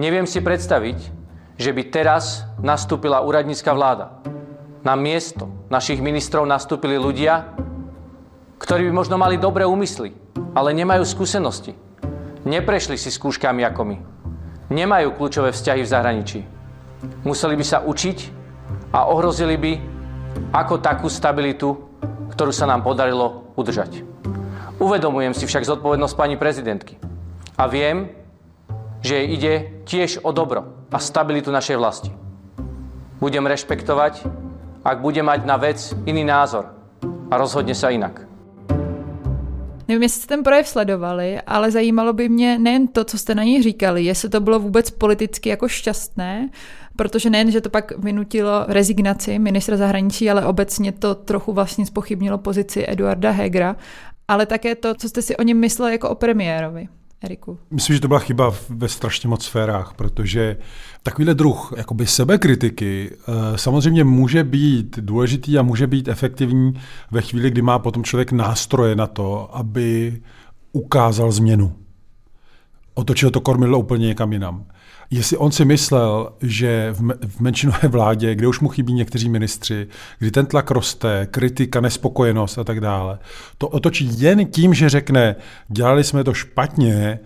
[0.00, 0.98] Neviem si predstaviť,
[1.60, 4.16] že by teraz nastúpila úradnícka vláda.
[4.80, 7.52] Na miesto našich ministrov nastúpili ľudia,
[8.56, 10.16] ktorí by možno mali dobré úmysly,
[10.56, 11.76] ale nemajú skúsenosti.
[12.46, 13.96] Neprešli si skúškami ako my.
[14.72, 16.40] Nemajú kľúčové vzťahy v zahraničí.
[17.26, 18.18] Museli by sa učiť
[18.96, 19.72] a ohrozili by
[20.54, 21.76] ako takú stabilitu,
[22.32, 24.06] ktorú sa nám podarilo udržať.
[24.80, 26.96] Uvedomujem si však zodpovednosť pani prezidentky.
[27.60, 28.08] A viem,
[29.04, 29.52] že jej ide
[29.84, 32.10] tiež o dobro a stabilitu našej vlasti.
[33.20, 34.24] Budem rešpektovať,
[34.80, 36.72] ak bude mať na vec iný názor
[37.28, 38.29] a rozhodne sa inak.
[39.90, 43.44] Nevím, jestli jste ten projev sledovali, ale zajímalo by mě nejen to, co jste na
[43.44, 46.50] něj říkali, jestli to bylo vůbec politicky jako šťastné,
[46.96, 52.38] protože nejen, že to pak vynutilo rezignaci ministra zahraničí, ale obecně to trochu vlastně spochybnilo
[52.38, 53.76] pozici Eduarda Hegra,
[54.28, 56.88] ale také to, co jste si o něm mysleli jako o premiérovi.
[57.22, 57.58] Eriku?
[57.70, 60.56] Myslím, že to byla chyba ve strašně moc sférách, protože
[61.02, 66.80] takovýhle druh jakoby sebekritiky eh, samozřejmě může být důležitý a může být efektivní
[67.10, 70.20] ve chvíli, kdy má potom člověk nástroje na to, aby
[70.72, 71.76] ukázal změnu.
[72.94, 74.66] Otočil to kormidlo úplně někam jinam.
[75.10, 76.94] Jestli on si myslel, že
[77.26, 79.86] v menšinové vládě, kde už mu chybí někteří ministři,
[80.18, 83.18] kdy ten tlak roste, kritika, nespokojenost a tak dále,
[83.58, 85.36] to otočí jen tím, že řekne,
[85.68, 87.18] dělali jsme to špatně,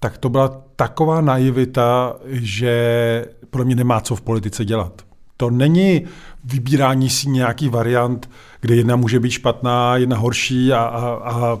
[0.00, 5.02] tak to byla taková naivita, že pro mě nemá co v politice dělat.
[5.36, 6.06] To není
[6.44, 11.58] vybírání si nějaký variant, kde jedna může být špatná, jedna horší a, a, a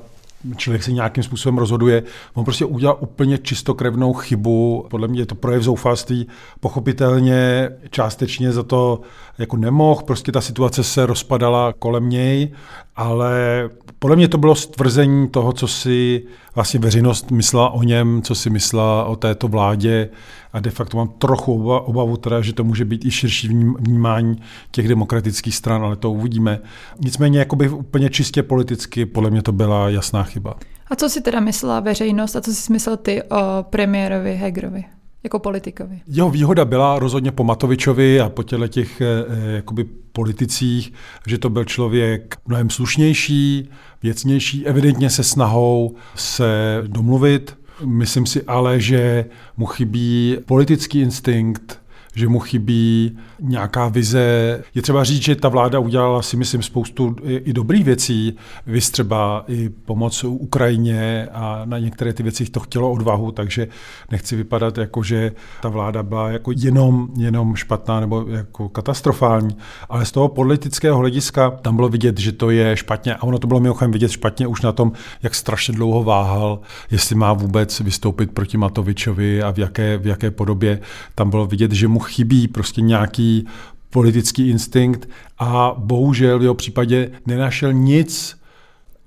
[0.56, 2.02] člověk se nějakým způsobem rozhoduje.
[2.34, 4.86] On prostě udělal úplně čistokrevnou chybu.
[4.90, 6.26] Podle mě je to projev zoufalství.
[6.60, 9.00] Pochopitelně částečně za to
[9.38, 12.52] jako nemohl, prostě ta situace se rozpadala kolem něj,
[12.96, 16.22] ale podle mě to bylo stvrzení toho, co si
[16.54, 20.08] vlastně veřejnost myslela o něm, co si myslela o této vládě
[20.52, 24.88] a de facto mám trochu obavu teda, že to může být i širší vnímání těch
[24.88, 26.58] demokratických stran, ale to uvidíme.
[27.00, 30.54] Nicméně jakoby úplně čistě politicky podle mě to byla jasná chyba.
[30.90, 34.84] A co si teda myslela veřejnost a co si myslel ty o premiérovi Hegerovi?
[35.26, 36.00] Jako politikovi.
[36.06, 40.92] Jeho výhoda byla rozhodně po Matovičovi a po těle těch eh, eh, jakoby politicích,
[41.26, 43.68] že to byl člověk mnohem slušnější,
[44.02, 47.58] věcnější, evidentně se snahou se domluvit.
[47.84, 49.24] Myslím si ale, že
[49.56, 51.80] mu chybí politický instinkt,
[52.16, 54.64] že mu chybí nějaká vize.
[54.74, 59.44] Je třeba říct, že ta vláda udělala si myslím spoustu i, dobrých věcí, vy třeba
[59.48, 63.68] i pomoc Ukrajině a na některé ty věci to chtělo odvahu, takže
[64.10, 69.56] nechci vypadat jako, že ta vláda byla jako jenom, jenom špatná nebo jako katastrofální,
[69.88, 73.46] ale z toho politického hlediska tam bylo vidět, že to je špatně a ono to
[73.46, 78.30] bylo mimochodem vidět špatně už na tom, jak strašně dlouho váhal, jestli má vůbec vystoupit
[78.30, 80.80] proti Matovičovi a v jaké, v jaké podobě.
[81.14, 83.46] Tam bylo vidět, že mu chybí prostě nějaký
[83.90, 88.36] politický instinkt a bohužel v jeho případě nenašel nic,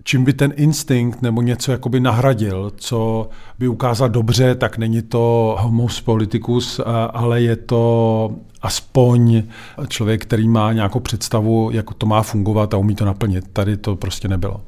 [0.04, 5.56] čím by ten instinkt nebo něco jakoby nahradil, co by ukázal dobře, tak není to
[5.60, 6.82] homus politicus,
[7.14, 8.32] ale je to
[8.62, 9.44] aspoň
[9.88, 13.46] člověk, který má nějakou představu, jak to má fungovat a umí to naplnit.
[13.54, 14.62] Tady to prostě nebylo.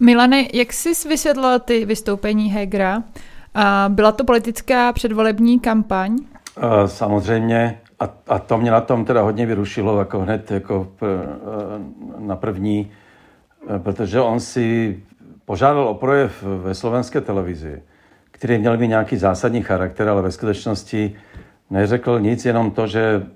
[0.00, 3.02] Milane, jak jsi vysvětlil ty vystoupení Hegera?
[3.88, 6.18] Byla to politická předvolební kampaň?
[6.86, 7.80] Samozřejmě.
[8.00, 10.88] A, a to mě na tom teda hodně vyrušilo, jako hned jako
[12.18, 12.90] na první,
[13.78, 15.02] protože on si
[15.44, 17.82] požádal o projev ve slovenské televizi,
[18.30, 21.14] který měl mít nějaký zásadní charakter, ale ve skutečnosti
[21.70, 23.26] neřekl nic, jenom to, že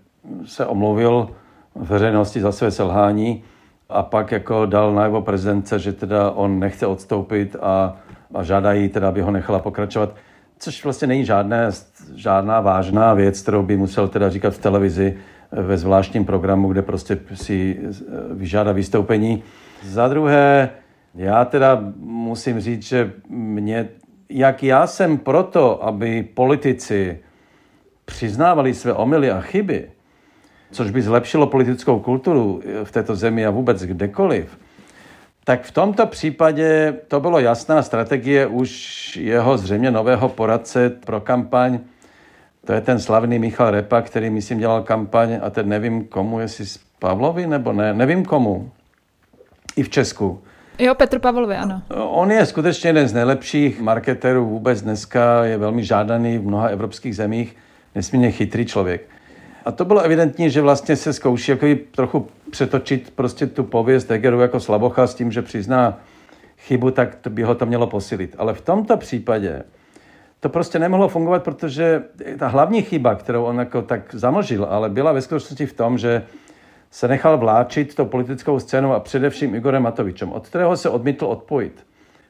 [0.44, 1.28] se omluvil
[1.74, 3.44] veřejnosti za své selhání
[3.88, 7.96] a pak jako dal najevo prezidence, že teda on nechce odstoupit a,
[8.34, 10.14] a žádají teda, aby ho nechala pokračovat.
[10.58, 11.70] Což vlastně není žádné,
[12.14, 15.18] žádná vážná věc, kterou by musel teda říkat v televizi
[15.52, 17.80] ve zvláštním programu, kde prostě si
[18.30, 19.42] vyžádá vystoupení.
[19.84, 20.70] Za druhé,
[21.14, 23.88] já teda musím říct, že mě,
[24.28, 27.18] jak já jsem proto, aby politici
[28.04, 29.90] přiznávali své omily a chyby,
[30.70, 34.58] což by zlepšilo politickou kulturu v této zemi a vůbec kdekoliv,
[35.48, 41.78] tak v tomto případě to bylo jasná strategie už jeho zřejmě nového poradce pro kampaň.
[42.64, 46.66] To je ten slavný Michal Repa, který myslím dělal kampaň a teď nevím komu, jestli
[46.66, 48.70] z Pavlovi nebo ne, nevím komu.
[49.76, 50.42] I v Česku.
[50.78, 51.82] Jo, Petr Pavlovi, ano.
[51.96, 57.16] On je skutečně jeden z nejlepších marketerů vůbec dneska, je velmi žádaný v mnoha evropských
[57.16, 57.56] zemích,
[57.94, 59.08] nesmírně chytrý člověk.
[59.64, 64.40] A to bylo evidentní, že vlastně se zkouší jako trochu přetočit prostě tu pověst Hegeru
[64.40, 65.98] jako slabocha s tím, že přizná
[66.58, 68.34] chybu, tak by ho to mělo posilit.
[68.38, 69.62] Ale v tomto případě
[70.40, 72.02] to prostě nemohlo fungovat, protože
[72.38, 76.22] ta hlavní chyba, kterou on jako tak zamlžil, ale byla ve skutečnosti v tom, že
[76.90, 81.86] se nechal vláčit tou politickou scénou a především Igorem Matovičem, od kterého se odmítl odpojit.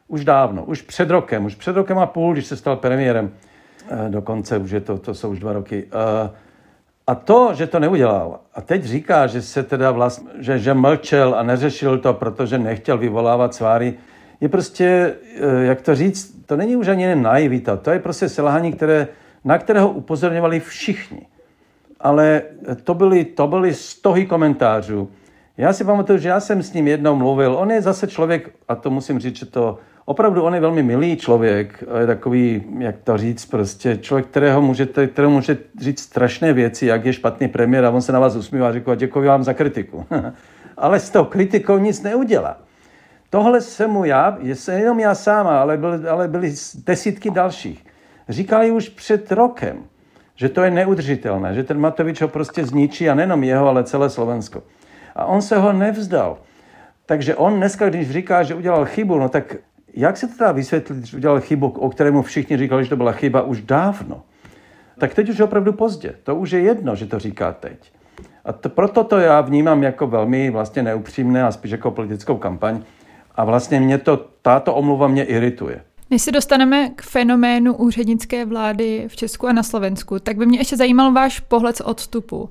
[0.08, 3.30] Už dávno, už před rokem, už před rokem a půl, když se stal premiérem,
[3.90, 6.30] eh, dokonce už je to, to jsou už dva roky, uh,
[7.08, 11.34] a to, že to neudělal, a teď říká, že se teda vlastně, že, že mlčel
[11.34, 13.94] a neřešil to, protože nechtěl vyvolávat sváry,
[14.40, 18.72] je prostě, eh, jak to říct, to není už ani naivita, to je prostě selhání,
[18.72, 19.08] které,
[19.44, 21.26] na kterého upozorňovali všichni.
[22.00, 22.42] Ale
[22.84, 25.10] to byly, to byly stohy komentářů.
[25.56, 27.54] Já si pamatuju, že já jsem s ním jednou mluvil.
[27.54, 31.16] On je zase člověk, a to musím říct, že to opravdu on je velmi milý
[31.16, 36.86] člověk, je takový, jak to říct, prostě člověk, kterého můžete, kterého můžete říct strašné věci,
[36.86, 39.52] jak je špatný premiér a on se na vás usmívá a říká, děkuji vám za
[39.52, 40.06] kritiku.
[40.76, 42.56] ale s tou kritikou nic neudělá.
[43.30, 46.54] Tohle se mu já, se jenom já sám, ale, byl, ale byly
[46.86, 47.84] desítky dalších.
[48.28, 49.82] Říkali už před rokem,
[50.36, 54.10] že to je neudržitelné, že ten Matovič ho prostě zničí a nejenom jeho, ale celé
[54.10, 54.62] Slovensko.
[55.16, 56.38] A on se ho nevzdal.
[57.06, 59.56] Takže on dneska, když říká, že udělal chybu, no tak
[59.94, 63.12] jak se to dá vysvětlit, že udělal chybu, o kterému všichni říkali, že to byla
[63.12, 64.22] chyba už dávno?
[64.98, 66.14] Tak teď už je opravdu pozdě.
[66.22, 67.92] To už je jedno, že to říká teď.
[68.44, 72.82] A to, proto to já vnímám jako velmi vlastně neupřímné a spíš jako politickou kampaň.
[73.34, 75.80] A vlastně mě to, tato omluva mě irituje.
[76.10, 80.58] Než se dostaneme k fenoménu úřednické vlády v Česku a na Slovensku, tak by mě
[80.58, 82.50] ještě zajímal váš pohled z odstupu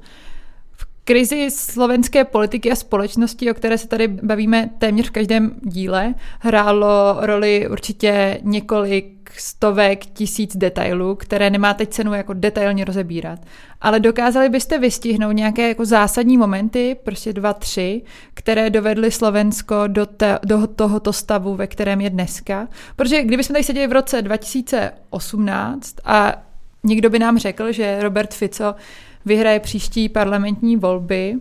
[1.08, 7.18] krizi slovenské politiky a společnosti, o které se tady bavíme téměř v každém díle, hrálo
[7.20, 13.40] roli určitě několik stovek tisíc detailů, které nemá teď cenu jako detailně rozebírat.
[13.82, 18.02] Ale dokázali byste vystihnout nějaké jako zásadní momenty, prostě dva, tři,
[18.34, 22.68] které dovedly Slovensko do, te, do tohoto stavu, ve kterém je dneska.
[22.96, 26.34] Protože kdybychom tady seděli v roce 2018 a
[26.84, 28.76] někdo by nám řekl, že Robert Fico
[29.28, 31.36] vyhraje příští parlamentní volby,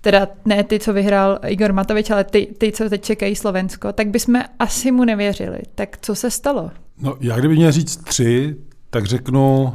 [0.00, 4.08] teda ne ty, co vyhrál Igor Matovič, ale ty, ty, co teď čekají Slovensko, tak
[4.08, 5.58] bychom asi mu nevěřili.
[5.74, 6.70] Tak co se stalo?
[6.98, 8.56] No, já kdybych měl říct tři,
[8.90, 9.74] tak řeknu,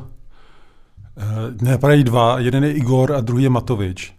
[1.18, 1.24] eh,
[1.62, 4.14] nepadají dva, jeden je Igor a druhý je Matovič.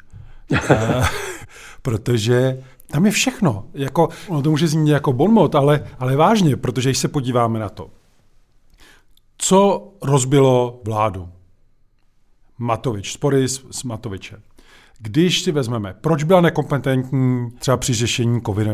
[0.52, 1.04] Eh,
[1.82, 3.64] protože tam je všechno.
[3.74, 7.68] Jako, ono to může znít jako bonmot, ale, ale vážně, protože když se podíváme na
[7.68, 7.90] to,
[9.38, 11.28] co rozbilo vládu?
[12.58, 14.40] Matovič, spory s, s Matovičem.
[14.98, 18.70] Když si vezmeme, proč byla nekompetentní třeba při řešení covidu,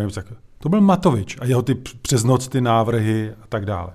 [0.59, 3.93] to byl Matovič a jeho ty přes noc ty návrhy a tak dále.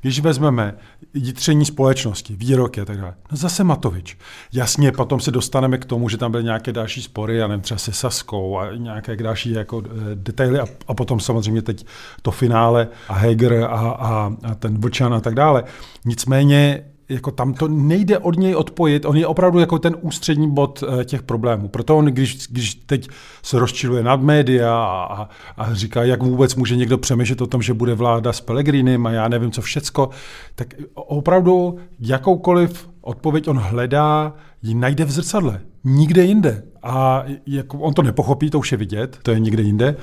[0.00, 0.74] Když vezmeme
[1.14, 4.16] jitření společnosti, výroky a tak dále, no zase Matovič.
[4.52, 7.78] Jasně, potom se dostaneme k tomu, že tam byly nějaké další spory, já nevím, třeba
[7.78, 11.86] se Saskou a nějaké další jako eh, detaily a, a potom samozřejmě teď
[12.22, 15.64] to finále a Heger a, a, a ten Vlčan a tak dále.
[16.04, 20.84] Nicméně jako tam to nejde od něj odpojit, on je opravdu jako ten ústřední bod
[21.00, 21.68] eh, těch problémů.
[21.68, 23.08] Proto on, když, když teď
[23.42, 27.74] se rozčiluje nad média a, a, říká, jak vůbec může někdo přemýšlet o tom, že
[27.74, 30.10] bude vláda s Pelegrinem a já nevím co všecko,
[30.54, 35.60] tak opravdu jakoukoliv odpověď on hledá, ji najde v zrcadle.
[35.84, 36.62] Nikde jinde.
[36.82, 39.96] A jako on to nepochopí, to už je vidět, to je nikde jinde,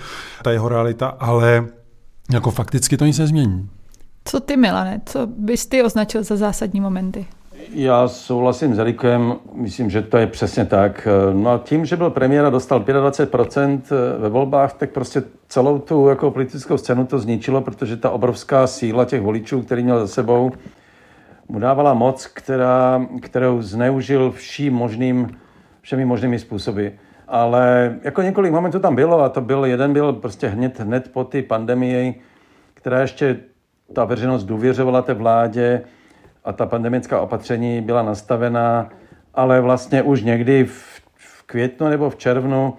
[0.43, 1.67] ta jeho realita, ale
[2.33, 3.69] jako fakticky to nic nezmění.
[4.25, 7.25] Co ty, Milane, co bys ty označil za zásadní momenty?
[7.73, 11.07] Já souhlasím s Erikem, myslím, že to je přesně tak.
[11.33, 13.81] No a tím, že byl premiér a dostal 25%
[14.17, 19.05] ve volbách, tak prostě celou tu jako politickou scénu to zničilo, protože ta obrovská síla
[19.05, 20.51] těch voličů, který měl za sebou,
[21.49, 25.37] mu dávala moc, která, kterou zneužil vším možným,
[25.81, 26.87] všemi možnými způsoby.
[27.27, 31.23] Ale jako několik momentů tam bylo a to byl, jeden byl prostě hned, hned po
[31.23, 32.21] té pandemii,
[32.73, 33.39] která ještě
[33.93, 35.81] ta veřejnost důvěřovala té vládě
[36.45, 38.89] a ta pandemická opatření byla nastavená,
[39.33, 42.73] ale vlastně už někdy v, v květnu nebo v červnu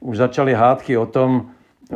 [0.00, 1.46] už začaly hádky o tom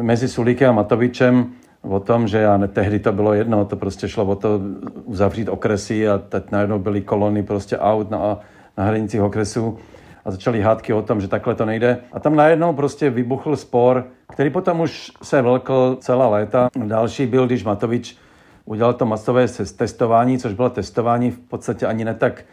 [0.00, 4.08] mezi Sulíkem a Matovičem, o tom, že já ne, tehdy to bylo jedno, to prostě
[4.08, 4.60] šlo o to
[5.04, 8.38] uzavřít okresy a teď najednou byly kolony prostě aut na,
[8.78, 9.78] na hranicích okresů
[10.24, 11.98] a začaly hádky o tom, že takhle to nejde.
[12.12, 16.68] A tam najednou prostě vybuchl spor, který potom už se vlkl celá léta.
[16.76, 18.16] Další byl, když Matovič
[18.64, 19.46] udělal to masové
[19.76, 22.44] testování, což bylo testování v podstatě ani ne tak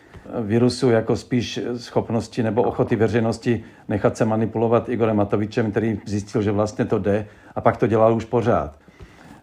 [0.42, 6.52] virusu, jako spíš schopnosti nebo ochoty veřejnosti nechat se manipulovat Igorem Matovičem, který zjistil, že
[6.52, 8.80] vlastně to jde a pak to dělal už pořád.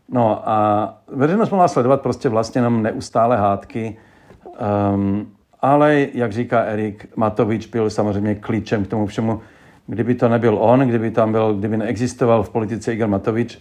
[0.09, 3.96] No a veřejnost mohla sledovat prostě vlastně jenom neustále hádky,
[4.94, 9.40] um, ale jak říká Erik, Matovič byl samozřejmě klíčem k tomu všemu.
[9.87, 13.59] Kdyby to nebyl on, kdyby tam byl, kdyby neexistoval v politice Igor Matovič,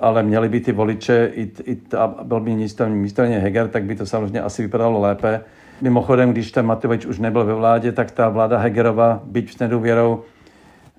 [0.00, 2.50] ale měli by ty voliče i, i ta, byl by
[2.88, 5.40] místo Heger, tak by to samozřejmě asi vypadalo lépe.
[5.80, 10.22] Mimochodem, když ten Matovič už nebyl ve vládě, tak ta vláda Hegerova, byť s nedůvěrou,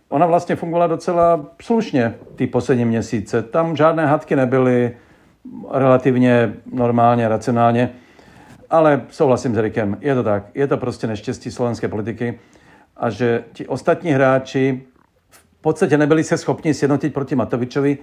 [0.10, 3.42] ona vlastně fungovala docela slušně ty poslední měsíce.
[3.42, 4.96] Tam žádné hadky nebyly,
[5.72, 7.90] relativně normálně, racionálně.
[8.70, 10.44] Ale souhlasím s Rikem, je to tak.
[10.54, 12.40] Je to prostě neštěstí slovenské politiky
[12.98, 14.82] a že ti ostatní hráči
[15.30, 17.98] v podstatě nebyli se schopni sjednotit proti Matovičovi,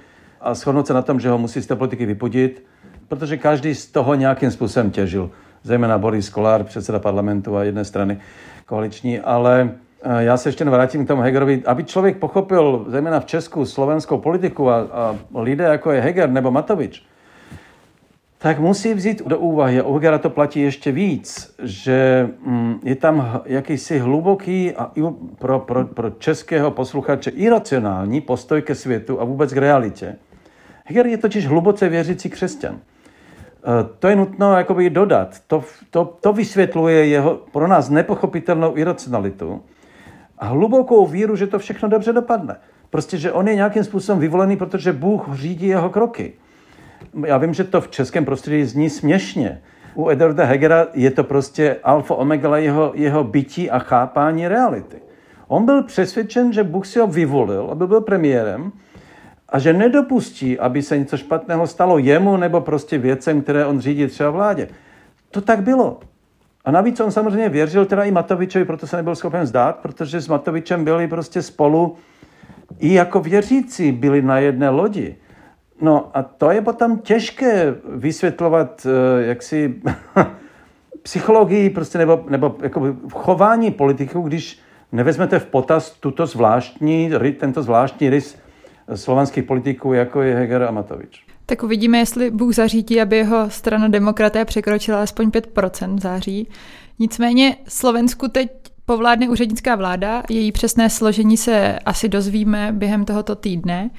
[0.46, 2.64] a shodnout se na tom, že ho musí z té politiky vypudit,
[3.08, 5.30] protože každý z toho nějakým způsobem těžil.
[5.62, 8.20] Zejména Boris Kolár, předseda parlamentu a jedné strany
[8.66, 9.70] koaliční, ale
[10.02, 11.62] eh, já se ještě vrátím k tomu Hegerovi.
[11.66, 16.50] Aby člověk pochopil, zejména v Česku, slovenskou politiku a, a lidé jako je Heger nebo
[16.50, 17.02] Matovič,
[18.38, 22.96] tak musí vzít do úvahy, a u Hegera to platí ještě víc, že mm, je
[22.96, 24.92] tam jakýsi hluboký a
[25.38, 30.16] pro, pro, pro českého posluchače iracionální postoj ke světu a vůbec k realitě.
[30.86, 32.74] Heger je totiž hluboce věřící křesťan.
[32.74, 32.78] E,
[33.98, 35.40] to je nutno jakoby dodat.
[35.46, 39.62] To, to, to vysvětluje jeho pro nás nepochopitelnou iracionalitu
[40.38, 42.56] a hlubokou víru, že to všechno dobře dopadne.
[42.90, 46.32] Prostě, že on je nějakým způsobem vyvolený, protože Bůh řídí jeho kroky.
[47.26, 49.62] Já vím, že to v českém prostředí zní směšně.
[49.94, 54.96] U Edwarda Hegera je to prostě alfa omega jeho, jeho bytí a chápání reality.
[55.48, 58.72] On byl přesvědčen, že Bůh si ho vyvolil, aby byl premiérem
[59.48, 64.06] a že nedopustí, aby se něco špatného stalo jemu nebo prostě věcem, které on řídí
[64.06, 64.68] třeba vládě.
[65.30, 66.00] To tak bylo.
[66.64, 70.28] A navíc on samozřejmě věřil teda i Matovičovi, proto se nebyl schopen zdát, protože s
[70.28, 71.96] Matovičem byli prostě spolu
[72.78, 75.16] i jako věřící byli na jedné lodi.
[75.80, 79.82] No a to je potom těžké vysvětlovat eh, jaksi
[81.02, 84.60] psychologii prostě nebo, nebo jako chování politiků, když
[84.92, 88.38] nevezmete v potaz tuto zvláštní, tento zvláštní rys
[88.94, 91.26] slovanských politiků, jako je Heger a Matovič.
[91.46, 96.48] Tak uvidíme, jestli Bůh zařídí, aby jeho strana demokraté překročila aspoň 5% v září.
[96.98, 98.50] Nicméně Slovensku teď
[98.86, 103.90] povládne úřednická vláda, její přesné složení se asi dozvíme během tohoto týdne.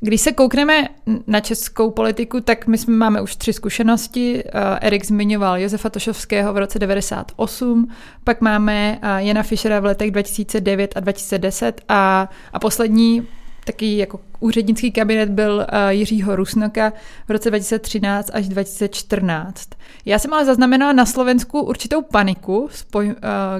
[0.00, 0.88] Když se koukneme
[1.26, 4.44] na českou politiku, tak my jsme, máme už tři zkušenosti.
[4.80, 7.88] Erik zmiňoval Josefa Tošovského v roce 98,
[8.24, 13.28] pak máme Jana Fischera v letech 2009 a 2010 a, a poslední
[13.64, 16.92] Taký jako úřednický kabinet byl uh, Jiřího Rusnoka
[17.28, 19.68] v roce 2013 až 2014.
[20.04, 23.02] Já jsem ale zaznamenala na Slovensku určitou paniku, uh,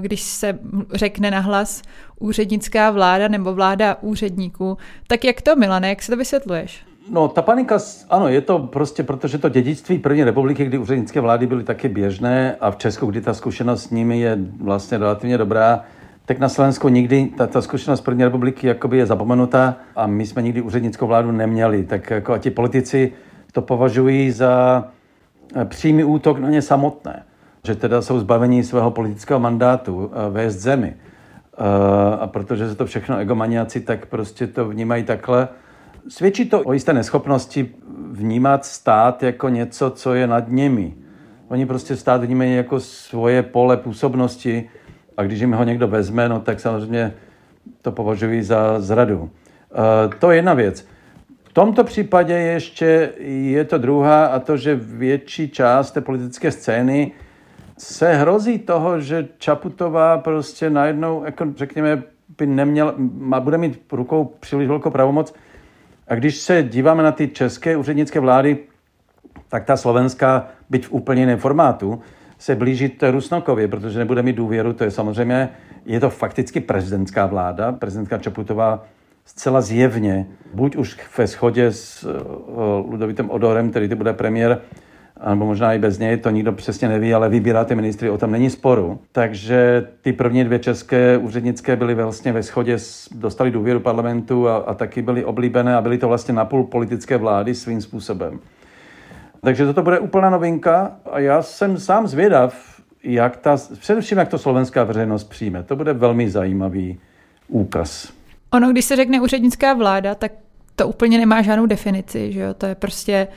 [0.01, 0.59] když se
[0.93, 1.83] řekne nahlas
[2.21, 4.79] úřednická vláda nebo vláda úředníků.
[5.07, 6.85] Tak jak to, Milane, jak se to vysvětluješ?
[7.11, 7.79] No, ta panika,
[8.11, 12.57] ano, je to prostě, protože to dědictví první republiky, kdy úřednické vlády byly taky běžné
[12.61, 15.85] a v Česku, kdy ta zkušenost s nimi je vlastně relativně dobrá,
[16.27, 20.43] tak na Slovensku nikdy ta, ta zkušenost první republiky jakoby je zapomenutá a my jsme
[20.43, 21.85] nikdy úřednickou vládu neměli.
[21.85, 23.13] Tak jako a ti politici
[23.53, 24.85] to považují za
[25.57, 27.23] eh, přímý útok na ně samotné.
[27.65, 30.97] Že teda jsou zbavení svého politického mandátu eh, vést zemi.
[30.97, 35.49] Eh, a protože se to všechno egomaniaci, tak prostě to vnímají takhle.
[36.09, 37.75] Svědčí to o jisté neschopnosti
[38.11, 40.95] vnímat stát jako něco, co je nad nimi.
[41.49, 44.69] Oni prostě stát vnímají jako svoje pole působnosti
[45.17, 47.13] a když jim ho někdo vezme, no tak samozřejmě
[47.83, 49.31] to považují za zradu.
[50.07, 50.87] E, to je jedna věc.
[51.45, 57.13] V tomto případě ještě je to druhá a to, že větší část té politické scény
[57.79, 62.03] se hrozí toho, že Čaputová prostě najednou, jako řekněme,
[62.39, 62.95] by neměl,
[63.41, 65.35] bude mít rukou příliš velkou pravomoc,
[66.09, 68.59] a když se díváme na ty české úřednické vlády,
[69.49, 72.01] tak ta slovenská, byť v úplně jiném formátu,
[72.43, 75.49] se blíží Rusnokově, protože nebude mít důvěru, to je samozřejmě,
[75.87, 78.85] je to fakticky prezidentská vláda, prezidentka Čaputová
[79.25, 84.61] zcela zjevně, buď už ve shodě s uh, Ludovitem Odorem, který ty bude premiér,
[85.29, 88.31] nebo možná i bez něj, to nikdo přesně neví, ale vybírá ty ministry, o tom
[88.31, 88.99] není sporu.
[89.13, 92.79] Takže ty první dvě české úřednické byly vlastně ve shodě,
[93.15, 97.55] dostali důvěru parlamentu a, a taky byly oblíbené a byly to vlastně napůl politické vlády
[97.55, 98.41] svým způsobem.
[99.45, 104.39] Takže toto bude úplná novinka a já jsem sám zvědav, jak ta, především jak to
[104.39, 105.63] slovenská veřejnost přijme.
[105.63, 107.01] To bude velmi zajímavý
[107.49, 108.13] úkaz.
[108.51, 110.33] Ono, když se řekne úřednická vláda, tak
[110.77, 112.55] to úplně nemá žádnou definici, že jo?
[112.55, 113.29] To je prostě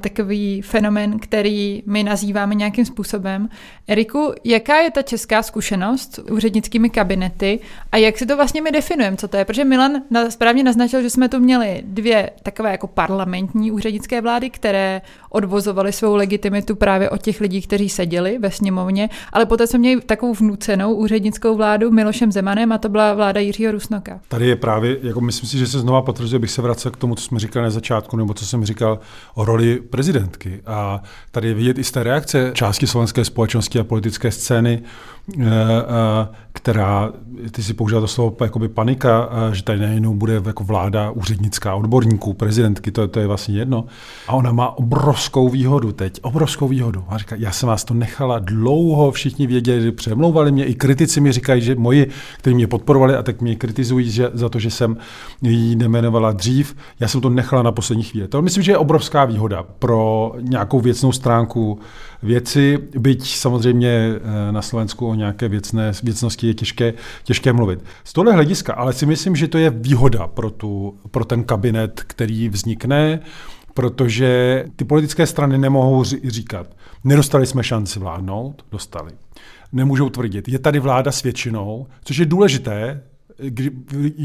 [0.00, 3.48] takový fenomen, který my nazýváme nějakým způsobem.
[3.88, 7.60] Eriku, jaká je ta česká zkušenost s úřednickými kabinety
[7.92, 9.44] a jak si to vlastně my definujeme, co to je?
[9.44, 9.92] Protože Milan
[10.28, 16.14] správně naznačil, že jsme tu měli dvě takové jako parlamentní úřednické vlády, které odvozovaly svou
[16.14, 20.94] legitimitu právě od těch lidí, kteří seděli ve sněmovně, ale poté jsme měli takovou vnucenou
[20.94, 24.20] úřednickou vládu Milošem Zemanem a to byla vláda Jiřího Rusnoka.
[24.28, 27.14] Tady je právě, jako myslím si, že se znova potvrzuje, bych se vracel k tomu,
[27.14, 28.98] co jsme říkali na začátku, nebo co jsem říkal
[29.34, 30.62] o roli prezidentky.
[30.66, 34.82] A tady je vidět i z té reakce části slovenské společnosti a politické scény,
[36.52, 37.12] která,
[37.50, 42.32] ty si použil to slovo jakoby panika, že tady nejenom bude jako vláda úřednická odborníků,
[42.34, 43.84] prezidentky, to, to je vlastně jedno.
[44.28, 47.04] A ona má obrovskou výhodu teď, obrovskou výhodu.
[47.08, 51.32] A říká, já jsem vás to nechala dlouho, všichni věděli, přemlouvali mě, i kritici mi
[51.32, 54.96] říkají, že moji, kteří mě podporovali a tak mě kritizují že, za to, že jsem
[55.42, 58.28] ji nemenovala dřív, já jsem to nechala na poslední chvíli.
[58.28, 61.78] To myslím, že je obrovská výhoda pro nějakou věcnou stránku
[62.22, 66.94] věci, byť samozřejmě eh, na Slovensku nějaké věcné, věcnosti je těžké,
[67.24, 67.84] těžké mluvit.
[68.04, 72.02] Z tohle hlediska, ale si myslím, že to je výhoda pro, tu, pro ten kabinet,
[72.06, 73.20] který vznikne,
[73.74, 76.66] protože ty politické strany nemohou říkat,
[77.04, 79.12] nedostali jsme šanci vládnout, dostali.
[79.72, 83.02] Nemůžou tvrdit, je tady vláda s většinou, což je důležité,
[83.38, 83.70] kdy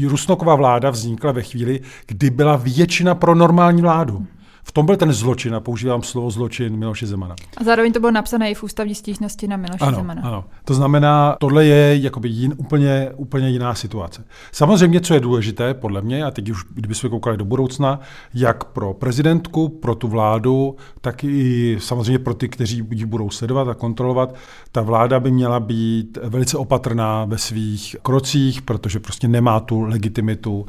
[0.06, 4.26] Rusnoková vláda vznikla ve chvíli, kdy byla většina pro normální vládu.
[4.70, 7.34] V tom byl ten zločin, a používám slovo zločin Miloše Zemana.
[7.56, 10.22] A zároveň to bylo napsané i v ústavní stížnosti na Miloše ano, Zemana.
[10.22, 14.24] Ano, to znamená, tohle je jakoby jin, úplně, úplně jiná situace.
[14.52, 18.00] Samozřejmě, co je důležité, podle mě, a teď už, kdybychom koukali do budoucna,
[18.34, 23.68] jak pro prezidentku, pro tu vládu, tak i samozřejmě pro ty, kteří ji budou sledovat
[23.68, 24.34] a kontrolovat,
[24.72, 30.66] ta vláda by měla být velice opatrná ve svých krocích, protože prostě nemá tu legitimitu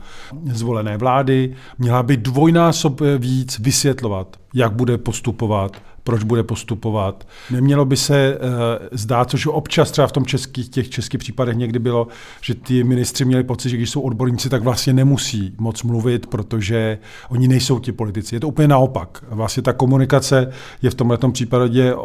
[0.51, 7.27] zvolené vlády, měla by dvojnásob víc vysvětlit vysvětlovat, jak bude postupovat, proč bude postupovat.
[7.51, 8.47] Nemělo by se uh,
[8.91, 12.07] zdát, což občas třeba v tom českých, těch českých případech někdy bylo,
[12.41, 16.97] že ty ministři měli pocit, že když jsou odborníci, tak vlastně nemusí moc mluvit, protože
[17.29, 18.35] oni nejsou ti politici.
[18.35, 19.23] Je to úplně naopak.
[19.29, 22.01] Vlastně ta komunikace je v tomhle případě uh,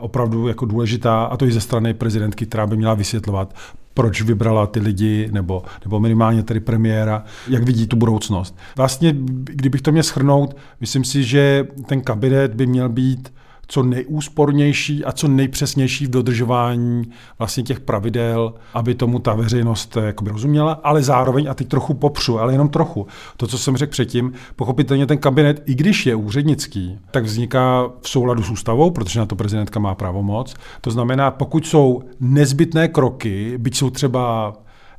[0.00, 3.54] opravdu jako důležitá, a to i ze strany prezidentky, která by měla vysvětlovat,
[3.94, 8.58] proč vybrala ty lidi, nebo, nebo minimálně tedy premiéra, jak vidí tu budoucnost.
[8.76, 9.14] Vlastně,
[9.44, 13.32] kdybych to měl schrnout, myslím si, že ten kabinet by měl být
[13.66, 17.02] co nejúspornější a co nejpřesnější v dodržování
[17.38, 21.94] vlastně těch pravidel, aby tomu ta veřejnost eh, jakoby rozuměla, ale zároveň, a teď trochu
[21.94, 23.06] popřu, ale jenom trochu,
[23.36, 28.08] to, co jsem řekl předtím, pochopitelně ten kabinet, i když je úřednický, tak vzniká v
[28.08, 30.54] souladu s ústavou, protože na to prezidentka má právo moc.
[30.80, 34.52] To znamená, pokud jsou nezbytné kroky, byť jsou třeba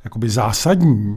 [0.06, 1.14] jakoby zásadní,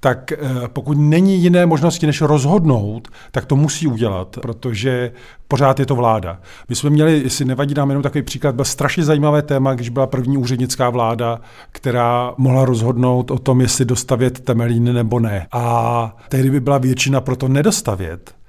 [0.00, 0.38] tak eh,
[0.72, 5.12] pokud není jiné možnosti, než rozhodnout, tak to musí udělat, protože
[5.48, 6.40] pořád je to vláda.
[6.68, 10.06] My jsme měli, jestli nevadí nám jenom takový příklad, byl strašně zajímavé téma, když byla
[10.06, 11.40] první úřednická vláda,
[11.72, 15.46] která mohla rozhodnout o tom, jestli dostavět Temelín nebo ne.
[15.52, 18.39] A tehdy by byla většina pro to nedostavět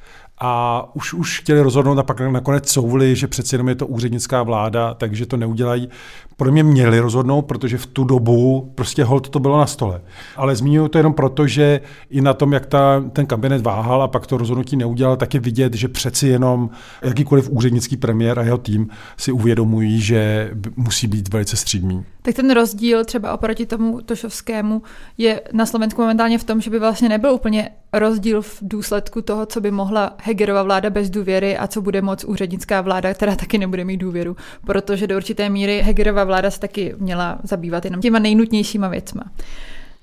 [0.43, 4.43] a už, už chtěli rozhodnout a pak nakonec souvli, že přeci jenom je to úřednická
[4.43, 5.89] vláda, takže to neudělají.
[6.37, 10.01] Pro mě měli rozhodnout, protože v tu dobu prostě hold to bylo na stole.
[10.35, 14.07] Ale zmiňuji to jenom proto, že i na tom, jak ta, ten kabinet váhal a
[14.07, 16.69] pak to rozhodnutí neudělal, tak je vidět, že přeci jenom
[17.01, 22.05] jakýkoliv úřednický premiér a jeho tým si uvědomují, že musí být velice střídmý.
[22.21, 24.81] Tak ten rozdíl třeba oproti tomu Tošovskému
[25.17, 29.45] je na Slovensku momentálně v tom, že by vlastně nebyl úplně rozdíl v důsledku toho,
[29.45, 33.57] co by mohla Hegerova vláda bez důvěry a co bude moc úřednická vláda, která taky
[33.57, 34.35] nebude mít důvěru,
[34.65, 39.23] protože do určité míry Hegerova vláda se taky měla zabývat jenom těma nejnutnějšíma věcma.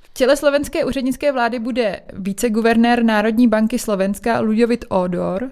[0.01, 5.51] V těle slovenské úřednické vlády bude viceguvernér Národní banky Slovenska Ludovit Odor,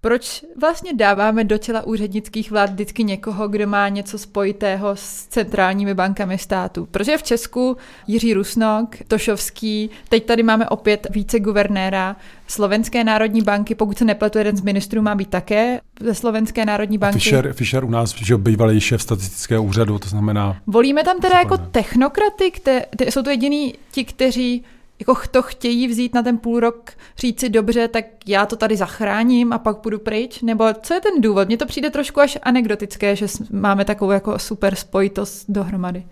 [0.00, 5.94] proč vlastně dáváme do těla úřednických vlád vždycky někoho, kdo má něco spojitého s centrálními
[5.94, 6.88] bankami státu?
[6.90, 7.76] Protože v Česku
[8.06, 14.38] Jiří Rusnok, Tošovský, teď tady máme opět více guvernéra Slovenské národní banky, pokud se nepletu,
[14.38, 17.18] jeden z ministrů má být také ze Slovenské národní banky.
[17.18, 20.56] Fischer, Fischer u nás, že bývalý šéf statistického úřadu, to znamená...
[20.66, 24.64] Volíme tam teda jako technokraty, které, jsou to jediní ti, kteří
[25.00, 28.76] jako to chtějí vzít na ten půl rok, říct si dobře, tak já to tady
[28.76, 30.42] zachráním a pak půjdu pryč?
[30.42, 31.48] Nebo co je ten důvod?
[31.48, 36.04] Mně to přijde trošku až anekdotické, že máme takovou jako super spojitost dohromady.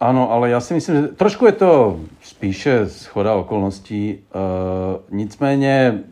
[0.00, 4.18] Ano, ale já si myslím, že trošku je to spíše schoda okolností.
[4.18, 6.02] Uh, nicméně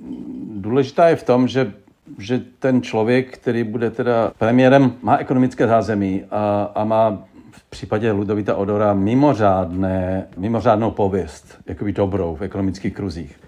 [0.54, 1.72] důležitá je v tom, že
[2.18, 7.24] že ten člověk, který bude teda premiérem, má ekonomické zázemí a, a má
[7.70, 13.40] případě Ludovita Odora mimořádné, mimořádnou pověst, jakoby dobrou v ekonomických kruzích.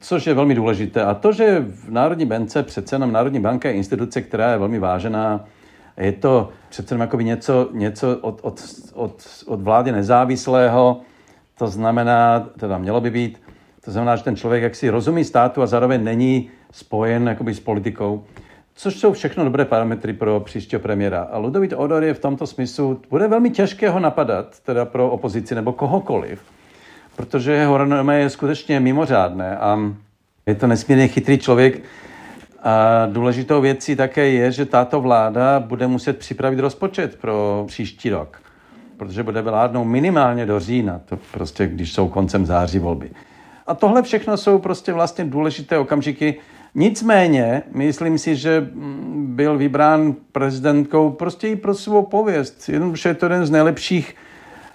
[0.00, 1.04] Což je velmi důležité.
[1.04, 4.78] A to, že v Národní bance přece jenom Národní banka je instituce, která je velmi
[4.78, 5.44] vážená,
[5.96, 8.60] je to přece jenom něco, něco od, od,
[8.94, 11.00] od, od vlády nezávislého,
[11.58, 13.42] to znamená, teda mělo by být,
[13.84, 18.24] to znamená, že ten člověk jaksi rozumí státu a zároveň není spojen jakoby s politikou
[18.74, 21.22] což jsou všechno dobré parametry pro příštího premiéra.
[21.22, 25.54] A Ludovit Odor je v tomto smyslu, bude velmi těžké ho napadat, teda pro opozici
[25.54, 26.42] nebo kohokoliv,
[27.16, 29.78] protože jeho renomé je skutečně mimořádné a
[30.46, 31.82] je to nesmírně chytrý člověk.
[32.62, 38.42] A důležitou věcí také je, že tato vláda bude muset připravit rozpočet pro příští rok,
[38.96, 43.10] protože bude vládnout minimálně do října, to prostě když jsou koncem září volby.
[43.66, 46.38] A tohle všechno jsou prostě vlastně důležité okamžiky,
[46.74, 48.70] Nicméně, myslím si, že
[49.14, 52.68] byl vybrán prezidentkou prostě i pro svou pověst.
[52.68, 54.14] Jednoduše je to jeden z nejlepších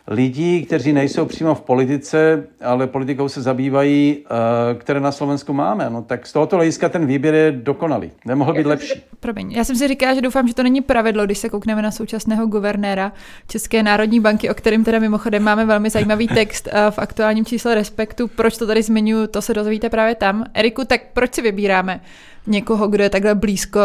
[0.07, 5.89] lidí, kteří nejsou přímo v politice, ale politikou se zabývají, eh, které na Slovensku máme.
[5.89, 8.11] No tak z tohoto hlediska ten výběr je dokonalý.
[8.25, 9.01] Nemohl být lepší.
[9.19, 11.91] Promiň, já jsem si říkala, že doufám, že to není pravidlo, když se koukneme na
[11.91, 13.11] současného guvernéra
[13.47, 17.75] České národní banky, o kterém teda mimochodem máme velmi zajímavý text eh, v aktuálním čísle
[17.75, 18.27] Respektu.
[18.27, 20.45] Proč to tady zmiňuji, to se dozvíte právě tam.
[20.53, 22.01] Eriku, tak proč si vybíráme
[22.47, 23.79] někoho, kdo je takhle blízko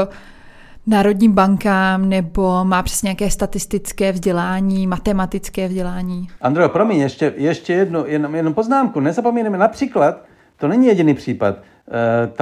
[0.87, 6.29] národním bankám nebo má přes nějaké statistické vzdělání, matematické vzdělání?
[6.41, 9.01] Andro, promiň, ještě, ještě jednu, jenom, jednu poznámku.
[9.01, 10.25] Nezapomínáme například,
[10.57, 11.57] to není jediný případ,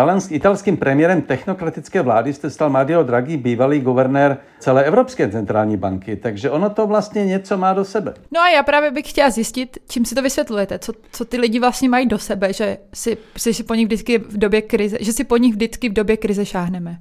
[0.07, 6.17] uh, italským premiérem technokratické vlády jste stal Mario Draghi, bývalý guvernér celé Evropské centrální banky,
[6.17, 8.15] takže ono to vlastně něco má do sebe.
[8.31, 11.61] No a já právě bych chtěla zjistit, čím si to vysvětlujete, co, co ty lidi
[11.61, 15.25] vlastně mají do sebe, že si, si po nich vždycky v době krize, že si
[15.25, 16.99] po nich vždycky v době krize šáhneme.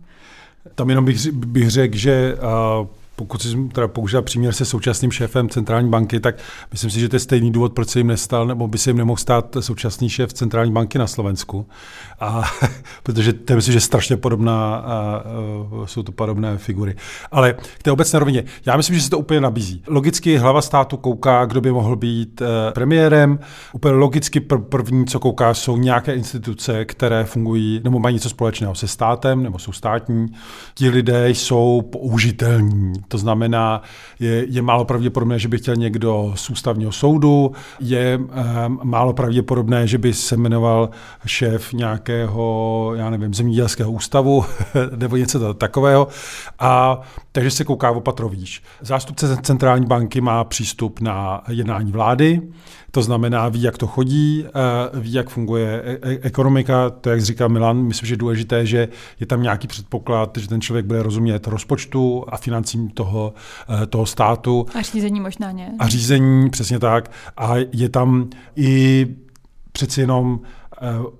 [0.75, 2.37] Tam jenom bych, bych řekl, že
[3.19, 6.35] pokud si teda používá příměr se současným šéfem centrální banky, tak
[6.71, 8.97] myslím si, že to je stejný důvod, proč se jim nestal, nebo by se jim
[8.97, 11.67] nemohl stát současný šéf centrální banky na Slovensku.
[12.19, 12.43] A,
[13.03, 15.23] protože to je myslím, že strašně podobná, a, a,
[15.85, 16.95] jsou to podobné figury.
[17.31, 19.83] Ale k té obecné rovině, já myslím, že se to úplně nabízí.
[19.87, 23.39] Logicky hlava státu kouká, kdo by mohl být e, premiérem.
[23.73, 28.75] Úplně logicky pr- první, co kouká, jsou nějaké instituce, které fungují nebo mají něco společného
[28.75, 30.27] se státem nebo jsou státní.
[30.73, 33.81] Ti lidé jsou použitelní to znamená,
[34.19, 39.87] je, je málo pravděpodobné, že by chtěl někdo z ústavního soudu, je um, málo pravděpodobné,
[39.87, 40.89] že by se jmenoval
[41.25, 44.45] šéf nějakého, já nevím, zemědělského ústavu
[44.95, 46.07] nebo něco takového.
[46.59, 47.01] A
[47.31, 48.63] takže se kouká opatrovýš.
[48.81, 52.41] Zástupce centrální banky má přístup na jednání vlády,
[52.91, 57.21] to znamená, ví, jak to chodí, eh, ví, jak funguje e-, e-, ekonomika, to, jak
[57.21, 58.87] říká Milan, myslím, že je důležité, že
[59.19, 63.33] je tam nějaký předpoklad, že ten člověk bude rozumět rozpočtu a financím toho,
[63.89, 64.65] toho státu.
[64.75, 65.75] A řízení možná ne.
[65.79, 67.11] A řízení, přesně tak.
[67.37, 69.07] A je tam i
[69.71, 70.58] přeci jenom Eh,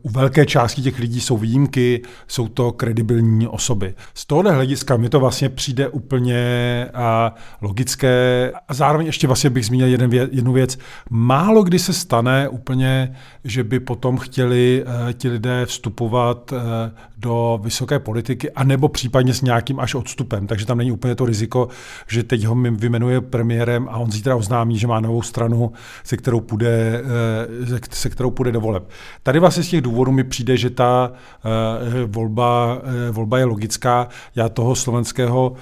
[0.02, 3.96] u velké části těch lidí jsou výjimky, jsou to kredibilní osoby.
[4.14, 6.38] Z tohohle hlediska mi to vlastně přijde úplně
[7.62, 8.52] logické.
[8.68, 10.78] A zároveň ještě vlastně bych zmínil jeden jednu věc.
[11.10, 16.60] Málo kdy se stane úplně, že by potom chtěli uh, ti lidé vstupovat uh,
[17.18, 20.48] do vysoké politiky, anebo případně s nějakým až odstupem.
[20.48, 21.68] Takže tam není úplně to riziko,
[22.08, 25.72] že teď ho vymenuje premiérem a on zítra oznámí, že má novou stranu,
[26.04, 27.02] se kterou půjde,
[27.70, 28.90] uh, se kterou půjde do voleb.
[29.24, 31.12] Tady vlastně z těch důvodů mi přijde, že ta
[32.06, 32.82] volba,
[33.12, 34.08] volba je logická.
[34.36, 35.54] Já toho slovenského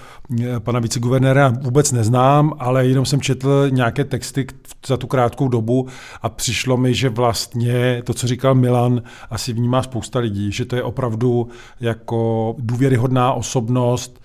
[0.60, 4.48] pana viceguvernéra vůbec neznám, ale jenom jsem četl nějaké texty
[4.88, 5.88] za tu krátkou dobu
[6.22, 10.76] a přišlo mi, že vlastně to, co říkal Milan, asi vnímá spousta lidí, že to
[10.76, 11.48] je opravdu
[11.80, 14.22] jako důvěryhodná osobnost,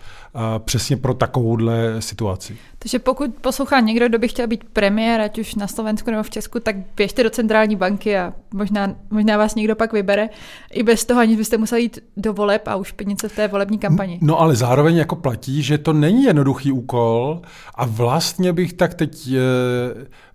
[0.58, 2.56] přesně pro takovouhle situaci.
[2.78, 6.30] Takže pokud poslouchá někdo, kdo by chtěl být premiér, ať už na Slovensku nebo v
[6.30, 10.28] Česku, tak běžte do centrální banky a možná, možná vás někdo pak vybere.
[10.72, 13.78] I bez toho, aniž byste museli jít do voleb a už peníze v té volební
[13.78, 14.18] kampani.
[14.22, 17.42] No ale zároveň jako platí, že to není jednoduchý úkol
[17.74, 19.28] a vlastně bych tak teď,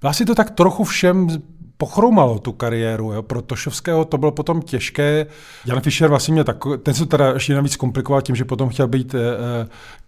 [0.02, 1.28] vlastně to tak trochu všem
[1.78, 3.14] pochromalo tu kariéru.
[3.14, 3.22] Jo.
[3.22, 5.26] Pro Tošovského to bylo potom těžké.
[5.66, 8.88] Jan Fischer vlastně měl tak, ten se teda ještě navíc komplikoval tím, že potom chtěl
[8.88, 9.20] být e,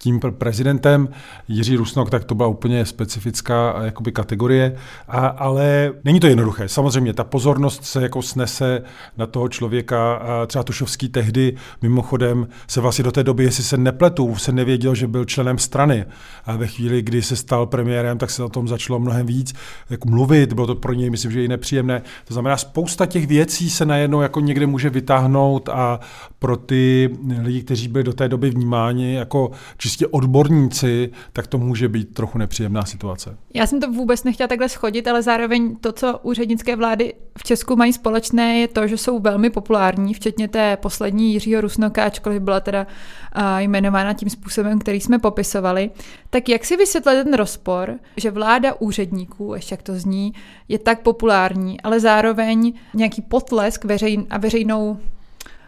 [0.02, 1.08] tím prezidentem.
[1.48, 4.76] Jiří Rusnok, tak to byla úplně specifická eh, jakoby kategorie.
[5.08, 6.68] A, ale není to jednoduché.
[6.68, 8.82] Samozřejmě ta pozornost se jako snese
[9.16, 10.14] na toho člověka.
[10.14, 14.94] A třeba Tošovský tehdy mimochodem se vlastně do té doby, jestli se nepletu, se nevěděl,
[14.94, 16.04] že byl členem strany.
[16.44, 19.54] A ve chvíli, kdy se stal premiérem, tak se o tom začalo mnohem víc
[19.90, 20.52] jako mluvit.
[20.52, 22.02] Bylo to pro něj, myslím, že i nepříjemné.
[22.24, 26.00] To znamená, spousta těch věcí se najednou jako někde může vytáhnout a
[26.38, 27.10] pro ty
[27.42, 32.38] lidi, kteří byli do té doby vnímáni jako čistě odborníci, tak to může být trochu
[32.38, 33.36] nepříjemná situace.
[33.54, 37.76] Já jsem to vůbec nechtěla takhle schodit, ale zároveň to, co úřednické vlády v Česku
[37.76, 42.60] mají společné, je to, že jsou velmi populární, včetně té poslední Jiřího Rusnoka, ačkoliv byla
[42.60, 42.86] teda
[43.58, 45.90] jmenována tím způsobem, který jsme popisovali.
[46.30, 50.32] Tak jak si vysvětlit ten rozpor, že vláda úředníků, ještě jak to zní,
[50.68, 54.98] je tak populární, ale zároveň nějaký potlesk veřejn a veřejnou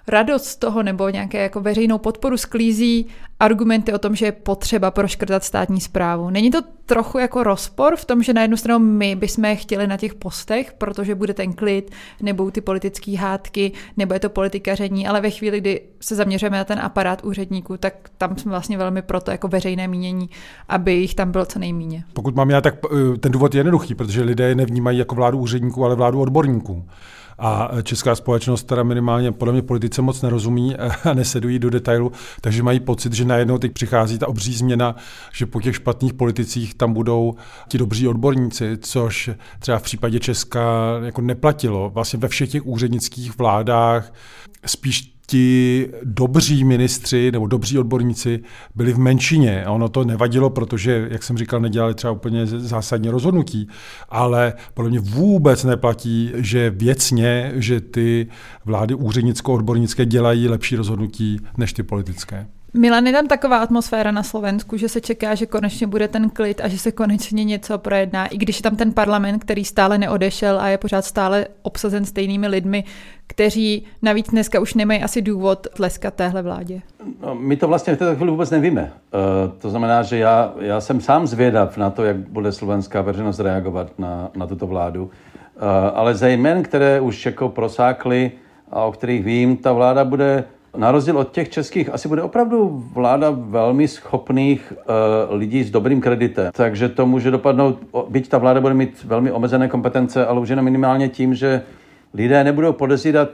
[0.09, 3.07] radost z toho nebo nějaké jako veřejnou podporu sklízí
[3.41, 6.31] argumenty o tom, že je potřeba proškrtat státní zprávu.
[6.31, 9.97] Není to trochu jako rozpor v tom, že na jednu stranu my bychom chtěli na
[9.97, 11.91] těch postech, protože bude ten klid,
[12.23, 16.65] nebo ty politické hádky, nebo je to politikaření, ale ve chvíli, kdy se zaměřujeme na
[16.65, 20.31] ten aparát úředníků, tak tam jsme vlastně velmi proto jako veřejné mínění,
[20.69, 22.05] aby jich tam bylo co nejméně.
[22.13, 25.85] Pokud mám já, tak eh, ten důvod je jednoduchý, protože lidé nevnímají jako vládu úředníků,
[25.85, 26.85] ale vládu odborníků.
[27.45, 32.63] A česká společnost teda minimálně podle mě politice moc nerozumí a nesedují do detailu, takže
[32.63, 34.97] mají pocit, že najednou teď přichází ta obří změna,
[35.33, 37.35] že po těch špatných politicích tam budou
[37.69, 40.61] ti dobří odborníci, což třeba v případě Česka
[41.05, 41.91] jako neplatilo.
[41.91, 44.13] Vlastně ve všech těch úřednických vládách
[44.67, 48.41] spíš ti dobří ministři nebo dobří odborníci
[48.75, 49.65] byli v menšině.
[49.65, 53.69] A ono to nevadilo, protože, jak jsem říkal, nedělali třeba úplně zásadní rozhodnutí,
[54.09, 58.27] ale podle mě vůbec neplatí, že věcně, že ty
[58.65, 62.47] vlády úřednicko-odbornické dělají lepší rozhodnutí než ty politické.
[62.75, 66.61] Milan, je tam taková atmosféra na Slovensku, že se čeká, že konečně bude ten klid
[66.65, 70.61] a že se konečně něco projedná, i když je tam ten parlament, který stále neodešel
[70.61, 72.85] a je pořád stále obsazen stejnými lidmi,
[73.27, 76.81] kteří navíc dneska už nemají asi důvod tleskat téhle vládě.
[77.23, 78.83] No, my to vlastně v této chvíli vůbec nevíme.
[78.83, 83.41] Uh, to znamená, že já, já jsem sám zvědav na to, jak bude slovenská veřejnost
[83.41, 85.05] reagovat na, na tuto vládu.
[85.05, 85.11] Uh,
[85.95, 88.33] ale zejména, které už jako prosákly
[88.71, 90.45] a o kterých vím, ta vláda bude
[90.77, 96.01] na rozdíl od těch českých, asi bude opravdu vláda velmi schopných uh, lidí s dobrým
[96.01, 96.51] kreditem.
[96.53, 100.65] Takže to může dopadnout, byť ta vláda bude mít velmi omezené kompetence, ale už jenom
[100.65, 101.63] minimálně tím, že
[102.15, 103.29] lidé nebudou podezírat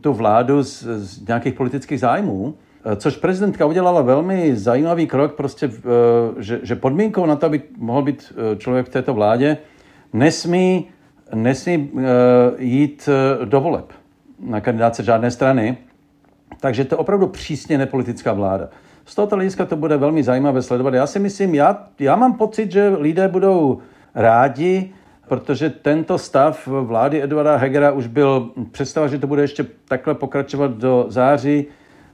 [0.00, 5.66] tu vládu z, z nějakých politických zájmů, eh, což prezidentka udělala velmi zajímavý krok, prostě,
[5.66, 5.72] uh,
[6.38, 9.58] že, že podmínkou na to, aby mohl být člověk v této vládě,
[10.12, 10.88] nesmí,
[11.34, 11.90] nesmí
[12.58, 13.08] jít
[13.44, 13.92] do voleb
[14.40, 15.76] na kandidáce žádné strany,
[16.60, 18.68] takže to je opravdu přísně nepolitická vláda.
[19.04, 20.94] Z tohoto hlediska to bude velmi zajímavé sledovat.
[20.94, 23.78] Já si myslím, já, já mám pocit, že lidé budou
[24.14, 24.92] rádi,
[25.28, 30.70] protože tento stav vlády Eduarda Hegera už byl, představa, že to bude ještě takhle pokračovat
[30.70, 31.64] do září,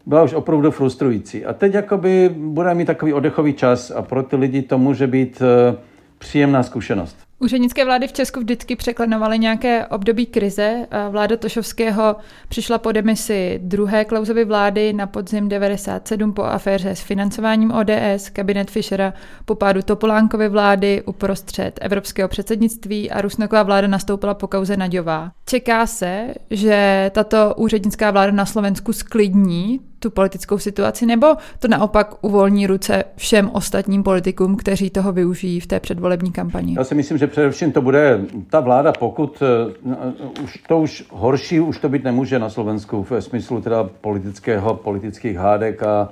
[0.06, 1.44] byla už opravdu frustrující.
[1.44, 5.42] A teď jakoby bude mít takový oddechový čas a pro ty lidi to může být
[5.42, 5.76] eh,
[6.18, 7.16] příjemná zkušenost.
[7.42, 10.86] Úřednické vlády v Česku vždycky překlenovaly nějaké období krize.
[11.10, 12.16] Vláda Tošovského
[12.48, 18.70] přišla po demisi druhé Klausovy vlády na podzim 97 po aféře s financováním ODS, kabinet
[18.70, 19.14] Fischera
[19.44, 25.30] po pádu Topolánkovy vlády uprostřed evropského předsednictví a Rusnoková vláda nastoupila po kauze Naďová.
[25.46, 31.26] Čeká se, že tato úřednická vláda na Slovensku sklidní tu politickou situaci, nebo
[31.58, 36.74] to naopak uvolní ruce všem ostatním politikům, kteří toho využijí v té předvolební kampani?
[36.78, 39.42] Já si myslím, že především to bude ta vláda, pokud
[39.84, 44.74] uh, už to už horší už to být nemůže na Slovensku v smyslu teda politického,
[44.74, 46.08] politických hádek a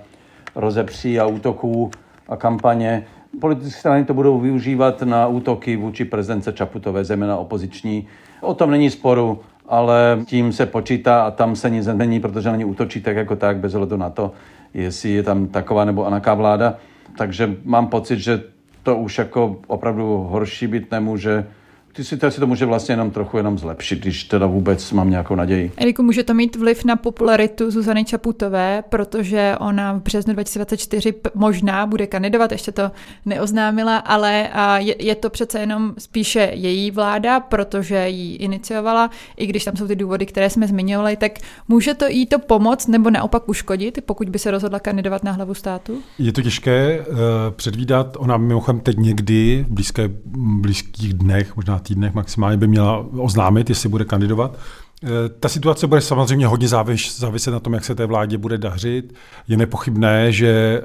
[0.55, 1.91] rozepří a útoků
[2.29, 3.07] a kampaně.
[3.41, 8.07] Politické strany to budou využívat na útoky vůči prezidence Čaputové, zejména opoziční.
[8.41, 12.57] O tom není sporu ale tím se počítá a tam se nic nezmění, protože na
[12.57, 14.33] ně útočí tak jako tak, bez ohledu na to,
[14.75, 16.75] jestli je tam taková nebo anaká vláda.
[17.19, 18.43] Takže mám pocit, že
[18.83, 21.47] to už jako opravdu horší být nemůže
[21.93, 25.73] ty situaci to může vlastně jenom trochu jenom zlepšit, když teda vůbec mám nějakou naději.
[25.77, 31.87] Eriku, může to mít vliv na popularitu Zuzany Čaputové, protože ona v březnu 2024 možná
[31.87, 32.91] bude kandidovat, ještě to
[33.27, 39.65] neoznámila, ale je, je to přece jenom spíše její vláda, protože ji iniciovala, i když
[39.65, 41.33] tam jsou ty důvody, které jsme zmiňovali, tak
[41.69, 45.55] může to jí to pomoct nebo naopak uškodit, pokud by se rozhodla kandidovat na hlavu
[45.55, 45.99] státu?
[46.19, 47.17] Je to těžké uh,
[47.51, 48.17] předvídat.
[48.19, 50.11] Ona mimochodem teď někdy v blízké,
[50.61, 54.59] blízkých dnech, možná týdnech maximálně by měla oznámit, jestli bude kandidovat.
[55.05, 58.59] E, ta situace bude samozřejmě hodně závis, záviset na tom, jak se té vládě bude
[58.59, 59.15] dařit.
[59.49, 60.83] Je nepochybné, že e,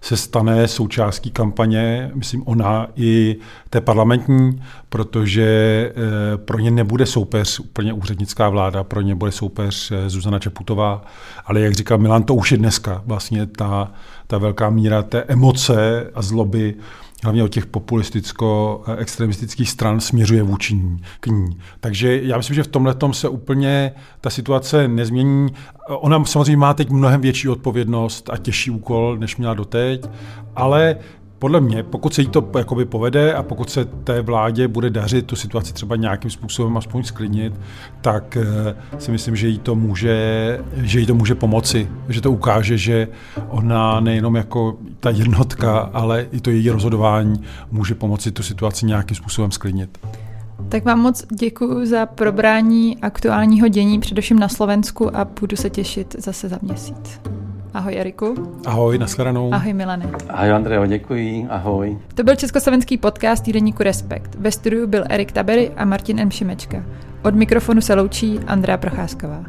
[0.00, 3.36] se stane součástí kampaně, myslím ona i
[3.70, 9.92] té parlamentní, protože e, pro ně nebude soupeř úplně úřednická vláda, pro ně bude soupeř
[10.06, 11.04] Zuzana Čeputová,
[11.46, 13.92] ale jak říkal Milan, to už je dneska vlastně ta,
[14.26, 16.74] ta velká míra té emoce a zloby,
[17.22, 21.58] hlavně od těch populisticko-extremistických stran směřuje vůči ní, k ní.
[21.80, 25.48] Takže já myslím, že v tomhle se úplně ta situace nezmění.
[25.88, 30.06] Ona samozřejmě má teď mnohem větší odpovědnost a těžší úkol, než měla doteď,
[30.56, 30.96] ale
[31.38, 35.26] podle mě, pokud se jí to jakoby povede a pokud se té vládě bude dařit
[35.26, 37.60] tu situaci třeba nějakým způsobem aspoň sklidnit,
[38.00, 42.32] tak eh, si myslím, že jí to může, že jí to může pomoci, že to
[42.32, 43.08] ukáže, že
[43.48, 49.16] ona nejenom jako ta jednotka, ale i to její rozhodování může pomoci tu situaci nějakým
[49.16, 49.98] způsobem sklidnit.
[50.68, 56.16] Tak vám moc děkuji za probrání aktuálního dění, především na Slovensku a budu se těšit
[56.18, 57.20] zase za měsíc.
[57.78, 58.34] Ahoj Eriku.
[58.66, 59.54] Ahoj, nashledanou.
[59.54, 60.10] Ahoj Milane.
[60.28, 61.46] Ahoj Andrejo, děkuji.
[61.50, 61.98] Ahoj.
[62.14, 64.34] To byl československý podcast týdeníku Respekt.
[64.34, 66.30] Ve studiu byl Erik Tabery a Martin M.
[66.30, 66.84] Šimečka.
[67.24, 69.44] Od mikrofonu se loučí Andrea Procházková.